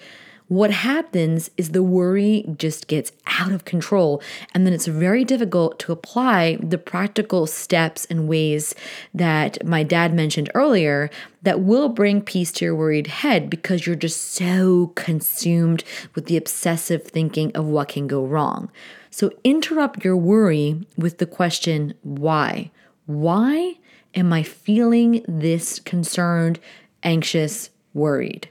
what 0.52 0.70
happens 0.70 1.50
is 1.56 1.70
the 1.70 1.82
worry 1.82 2.44
just 2.58 2.86
gets 2.86 3.10
out 3.40 3.52
of 3.52 3.64
control. 3.64 4.20
And 4.52 4.66
then 4.66 4.74
it's 4.74 4.86
very 4.86 5.24
difficult 5.24 5.78
to 5.78 5.92
apply 5.92 6.58
the 6.60 6.76
practical 6.76 7.46
steps 7.46 8.04
and 8.10 8.28
ways 8.28 8.74
that 9.14 9.64
my 9.64 9.82
dad 9.82 10.12
mentioned 10.12 10.50
earlier 10.54 11.08
that 11.40 11.60
will 11.60 11.88
bring 11.88 12.20
peace 12.20 12.52
to 12.52 12.66
your 12.66 12.74
worried 12.74 13.06
head 13.06 13.48
because 13.48 13.86
you're 13.86 13.96
just 13.96 14.32
so 14.34 14.88
consumed 14.88 15.84
with 16.14 16.26
the 16.26 16.36
obsessive 16.36 17.02
thinking 17.02 17.50
of 17.56 17.64
what 17.64 17.88
can 17.88 18.06
go 18.06 18.22
wrong. 18.22 18.70
So 19.08 19.30
interrupt 19.44 20.04
your 20.04 20.18
worry 20.18 20.86
with 20.98 21.16
the 21.16 21.24
question, 21.24 21.94
why? 22.02 22.70
Why 23.06 23.78
am 24.14 24.34
I 24.34 24.42
feeling 24.42 25.24
this 25.26 25.78
concerned, 25.78 26.60
anxious, 27.02 27.70
worried? 27.94 28.50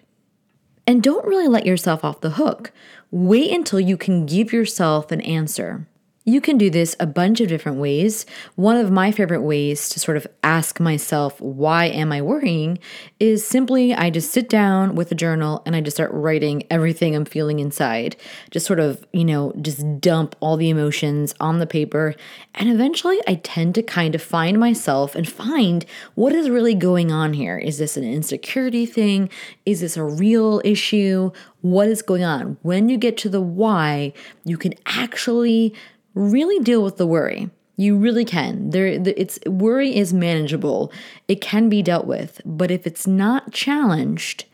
And 0.87 1.03
don't 1.03 1.25
really 1.25 1.47
let 1.47 1.65
yourself 1.65 2.03
off 2.03 2.21
the 2.21 2.31
hook. 2.31 2.71
Wait 3.11 3.51
until 3.51 3.79
you 3.79 3.97
can 3.97 4.25
give 4.25 4.51
yourself 4.51 5.11
an 5.11 5.21
answer. 5.21 5.87
You 6.23 6.39
can 6.39 6.59
do 6.59 6.69
this 6.69 6.95
a 6.99 7.07
bunch 7.07 7.41
of 7.41 7.47
different 7.47 7.79
ways. 7.79 8.27
One 8.53 8.77
of 8.77 8.91
my 8.91 9.11
favorite 9.11 9.41
ways 9.41 9.89
to 9.89 9.99
sort 9.99 10.17
of 10.17 10.27
ask 10.43 10.79
myself, 10.79 11.41
why 11.41 11.85
am 11.85 12.11
I 12.11 12.21
worrying, 12.21 12.77
is 13.19 13.43
simply 13.43 13.95
I 13.95 14.11
just 14.11 14.29
sit 14.29 14.47
down 14.47 14.93
with 14.93 15.11
a 15.11 15.15
journal 15.15 15.63
and 15.65 15.75
I 15.75 15.81
just 15.81 15.97
start 15.97 16.11
writing 16.13 16.61
everything 16.69 17.15
I'm 17.15 17.25
feeling 17.25 17.57
inside. 17.57 18.17
Just 18.51 18.67
sort 18.67 18.79
of, 18.79 19.03
you 19.11 19.25
know, 19.25 19.51
just 19.63 19.99
dump 19.99 20.35
all 20.41 20.57
the 20.57 20.69
emotions 20.69 21.33
on 21.39 21.57
the 21.57 21.65
paper. 21.65 22.13
And 22.53 22.69
eventually 22.69 23.19
I 23.27 23.35
tend 23.35 23.73
to 23.75 23.81
kind 23.81 24.13
of 24.13 24.21
find 24.21 24.59
myself 24.59 25.15
and 25.15 25.27
find 25.27 25.87
what 26.13 26.33
is 26.33 26.51
really 26.51 26.75
going 26.75 27.11
on 27.11 27.33
here. 27.33 27.57
Is 27.57 27.79
this 27.79 27.97
an 27.97 28.03
insecurity 28.03 28.85
thing? 28.85 29.27
Is 29.65 29.81
this 29.81 29.97
a 29.97 30.03
real 30.03 30.61
issue? 30.63 31.31
What 31.61 31.87
is 31.87 32.03
going 32.03 32.23
on? 32.23 32.57
When 32.61 32.89
you 32.89 32.97
get 32.97 33.17
to 33.17 33.29
the 33.29 33.41
why, 33.41 34.13
you 34.45 34.59
can 34.59 34.75
actually 34.85 35.73
really 36.13 36.59
deal 36.63 36.83
with 36.83 36.97
the 36.97 37.07
worry. 37.07 37.49
You 37.77 37.97
really 37.97 38.25
can. 38.25 38.69
There 38.69 38.85
it's 38.85 39.39
worry 39.45 39.95
is 39.95 40.13
manageable. 40.13 40.91
It 41.27 41.41
can 41.41 41.69
be 41.69 41.81
dealt 41.81 42.05
with, 42.05 42.41
but 42.45 42.69
if 42.69 42.85
it's 42.85 43.07
not 43.07 43.51
challenged, 43.51 44.45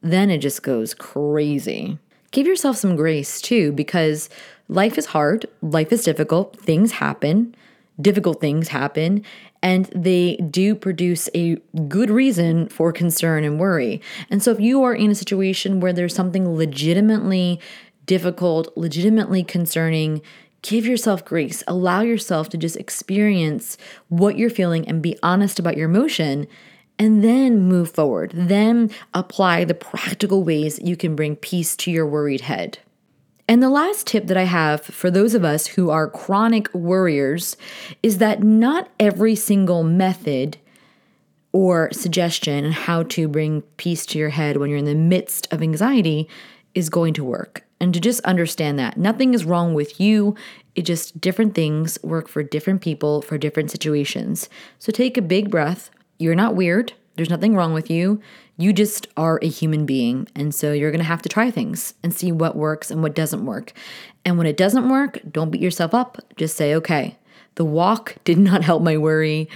then 0.00 0.30
it 0.30 0.38
just 0.38 0.62
goes 0.62 0.94
crazy. 0.94 1.98
Give 2.30 2.46
yourself 2.46 2.76
some 2.76 2.96
grace 2.96 3.40
too 3.40 3.72
because 3.72 4.28
life 4.68 4.98
is 4.98 5.06
hard, 5.06 5.46
life 5.62 5.92
is 5.92 6.04
difficult, 6.04 6.58
things 6.60 6.92
happen, 6.92 7.54
difficult 8.00 8.40
things 8.40 8.68
happen, 8.68 9.24
and 9.62 9.86
they 9.86 10.36
do 10.36 10.74
produce 10.74 11.28
a 11.34 11.56
good 11.88 12.10
reason 12.10 12.68
for 12.68 12.92
concern 12.92 13.44
and 13.44 13.58
worry. 13.58 14.00
And 14.30 14.42
so 14.42 14.50
if 14.52 14.60
you 14.60 14.82
are 14.82 14.94
in 14.94 15.10
a 15.10 15.16
situation 15.16 15.80
where 15.80 15.92
there's 15.92 16.14
something 16.14 16.56
legitimately 16.56 17.60
difficult, 18.06 18.76
legitimately 18.76 19.44
concerning, 19.44 20.22
give 20.62 20.86
yourself 20.86 21.24
grace. 21.24 21.62
Allow 21.66 22.00
yourself 22.00 22.48
to 22.50 22.56
just 22.56 22.76
experience 22.76 23.78
what 24.08 24.38
you're 24.38 24.50
feeling 24.50 24.88
and 24.88 25.02
be 25.02 25.18
honest 25.22 25.58
about 25.58 25.76
your 25.76 25.88
emotion 25.88 26.46
and 26.98 27.22
then 27.22 27.60
move 27.60 27.90
forward. 27.90 28.32
Then 28.34 28.90
apply 29.14 29.64
the 29.64 29.74
practical 29.74 30.42
ways 30.42 30.80
you 30.82 30.96
can 30.96 31.14
bring 31.14 31.36
peace 31.36 31.76
to 31.76 31.90
your 31.90 32.06
worried 32.06 32.42
head. 32.42 32.78
And 33.50 33.62
the 33.62 33.70
last 33.70 34.06
tip 34.06 34.26
that 34.26 34.36
I 34.36 34.42
have 34.42 34.82
for 34.82 35.10
those 35.10 35.34
of 35.34 35.44
us 35.44 35.66
who 35.68 35.88
are 35.88 36.10
chronic 36.10 36.72
worriers 36.74 37.56
is 38.02 38.18
that 38.18 38.42
not 38.42 38.90
every 39.00 39.34
single 39.34 39.82
method 39.82 40.58
or 41.52 41.90
suggestion 41.92 42.66
on 42.66 42.72
how 42.72 43.04
to 43.04 43.26
bring 43.26 43.62
peace 43.78 44.04
to 44.06 44.18
your 44.18 44.28
head 44.28 44.58
when 44.58 44.68
you're 44.68 44.78
in 44.78 44.84
the 44.84 44.94
midst 44.94 45.50
of 45.50 45.62
anxiety 45.62 46.28
is 46.74 46.90
going 46.90 47.14
to 47.14 47.24
work. 47.24 47.64
And 47.80 47.94
to 47.94 48.00
just 48.00 48.20
understand 48.20 48.78
that 48.78 48.96
nothing 48.96 49.34
is 49.34 49.44
wrong 49.44 49.74
with 49.74 50.00
you, 50.00 50.34
it 50.74 50.82
just 50.82 51.20
different 51.20 51.54
things 51.54 51.98
work 52.02 52.28
for 52.28 52.42
different 52.42 52.82
people 52.82 53.22
for 53.22 53.38
different 53.38 53.70
situations. 53.70 54.48
So 54.78 54.92
take 54.92 55.16
a 55.16 55.22
big 55.22 55.50
breath. 55.50 55.90
You're 56.18 56.34
not 56.34 56.56
weird. 56.56 56.92
There's 57.14 57.30
nothing 57.30 57.54
wrong 57.54 57.72
with 57.72 57.90
you. 57.90 58.20
You 58.56 58.72
just 58.72 59.06
are 59.16 59.38
a 59.42 59.48
human 59.48 59.86
being. 59.86 60.28
And 60.34 60.54
so 60.54 60.72
you're 60.72 60.90
going 60.90 61.00
to 61.00 61.04
have 61.04 61.22
to 61.22 61.28
try 61.28 61.50
things 61.50 61.94
and 62.02 62.14
see 62.14 62.32
what 62.32 62.56
works 62.56 62.90
and 62.90 63.02
what 63.02 63.14
doesn't 63.14 63.44
work. 63.44 63.72
And 64.24 64.38
when 64.38 64.46
it 64.46 64.56
doesn't 64.56 64.88
work, 64.88 65.20
don't 65.30 65.50
beat 65.50 65.60
yourself 65.60 65.94
up. 65.94 66.18
Just 66.36 66.56
say, 66.56 66.74
okay, 66.76 67.16
the 67.54 67.64
walk 67.64 68.16
did 68.24 68.38
not 68.38 68.62
help 68.62 68.82
my 68.82 68.96
worry. 68.96 69.48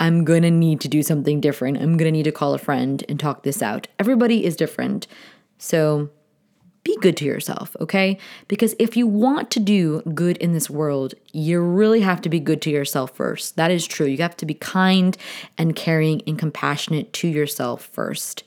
I'm 0.00 0.24
going 0.24 0.42
to 0.42 0.50
need 0.50 0.80
to 0.80 0.88
do 0.88 1.02
something 1.02 1.40
different. 1.40 1.76
I'm 1.78 1.96
going 1.96 2.08
to 2.08 2.16
need 2.16 2.24
to 2.24 2.32
call 2.32 2.54
a 2.54 2.58
friend 2.58 3.04
and 3.08 3.20
talk 3.20 3.42
this 3.42 3.62
out. 3.62 3.88
Everybody 3.98 4.44
is 4.44 4.56
different. 4.56 5.06
So 5.58 6.10
be 6.84 6.96
good 7.00 7.16
to 7.18 7.24
yourself, 7.24 7.76
okay? 7.80 8.18
Because 8.48 8.74
if 8.78 8.96
you 8.96 9.06
want 9.06 9.50
to 9.52 9.60
do 9.60 10.02
good 10.14 10.36
in 10.38 10.52
this 10.52 10.68
world, 10.68 11.14
you 11.32 11.60
really 11.60 12.00
have 12.00 12.20
to 12.22 12.28
be 12.28 12.40
good 12.40 12.60
to 12.62 12.70
yourself 12.70 13.14
first. 13.14 13.56
That 13.56 13.70
is 13.70 13.86
true. 13.86 14.06
You 14.06 14.18
have 14.18 14.36
to 14.38 14.46
be 14.46 14.54
kind 14.54 15.16
and 15.56 15.76
caring 15.76 16.22
and 16.26 16.38
compassionate 16.38 17.12
to 17.14 17.28
yourself 17.28 17.84
first. 17.92 18.42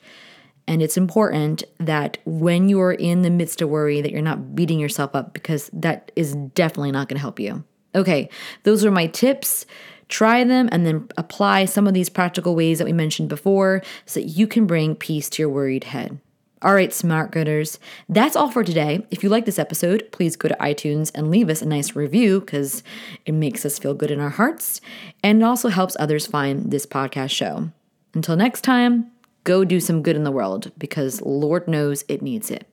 And 0.68 0.82
it's 0.82 0.96
important 0.96 1.62
that 1.78 2.18
when 2.24 2.68
you 2.68 2.80
are 2.80 2.92
in 2.92 3.22
the 3.22 3.30
midst 3.30 3.62
of 3.62 3.68
worry 3.68 4.00
that 4.00 4.10
you're 4.10 4.20
not 4.20 4.54
beating 4.54 4.80
yourself 4.80 5.14
up 5.14 5.32
because 5.32 5.70
that 5.72 6.10
is 6.16 6.34
definitely 6.34 6.92
not 6.92 7.08
going 7.08 7.16
to 7.16 7.22
help 7.22 7.38
you. 7.38 7.64
Okay, 7.94 8.28
those 8.64 8.84
are 8.84 8.90
my 8.90 9.06
tips. 9.06 9.64
Try 10.08 10.44
them 10.44 10.68
and 10.70 10.84
then 10.84 11.08
apply 11.16 11.64
some 11.64 11.86
of 11.86 11.94
these 11.94 12.08
practical 12.08 12.54
ways 12.54 12.78
that 12.78 12.84
we 12.84 12.92
mentioned 12.92 13.28
before 13.28 13.82
so 14.04 14.20
that 14.20 14.26
you 14.26 14.46
can 14.46 14.66
bring 14.66 14.94
peace 14.94 15.30
to 15.30 15.42
your 15.42 15.48
worried 15.48 15.84
head. 15.84 16.20
All 16.62 16.74
right, 16.74 16.92
smart 16.92 17.32
gooders. 17.32 17.78
That's 18.08 18.34
all 18.34 18.50
for 18.50 18.64
today. 18.64 19.06
If 19.10 19.22
you 19.22 19.28
like 19.28 19.44
this 19.44 19.58
episode, 19.58 20.08
please 20.10 20.36
go 20.36 20.48
to 20.48 20.56
iTunes 20.56 21.10
and 21.14 21.30
leave 21.30 21.50
us 21.50 21.60
a 21.60 21.66
nice 21.66 21.94
review 21.94 22.40
because 22.40 22.82
it 23.26 23.32
makes 23.32 23.66
us 23.66 23.78
feel 23.78 23.92
good 23.92 24.10
in 24.10 24.20
our 24.20 24.30
hearts 24.30 24.80
and 25.22 25.42
it 25.42 25.44
also 25.44 25.68
helps 25.68 25.96
others 26.00 26.26
find 26.26 26.70
this 26.70 26.86
podcast 26.86 27.30
show. 27.30 27.70
Until 28.14 28.36
next 28.36 28.62
time, 28.62 29.10
go 29.44 29.64
do 29.64 29.80
some 29.80 30.02
good 30.02 30.16
in 30.16 30.24
the 30.24 30.32
world 30.32 30.72
because 30.78 31.20
Lord 31.20 31.68
knows 31.68 32.04
it 32.08 32.22
needs 32.22 32.50
it. 32.50 32.66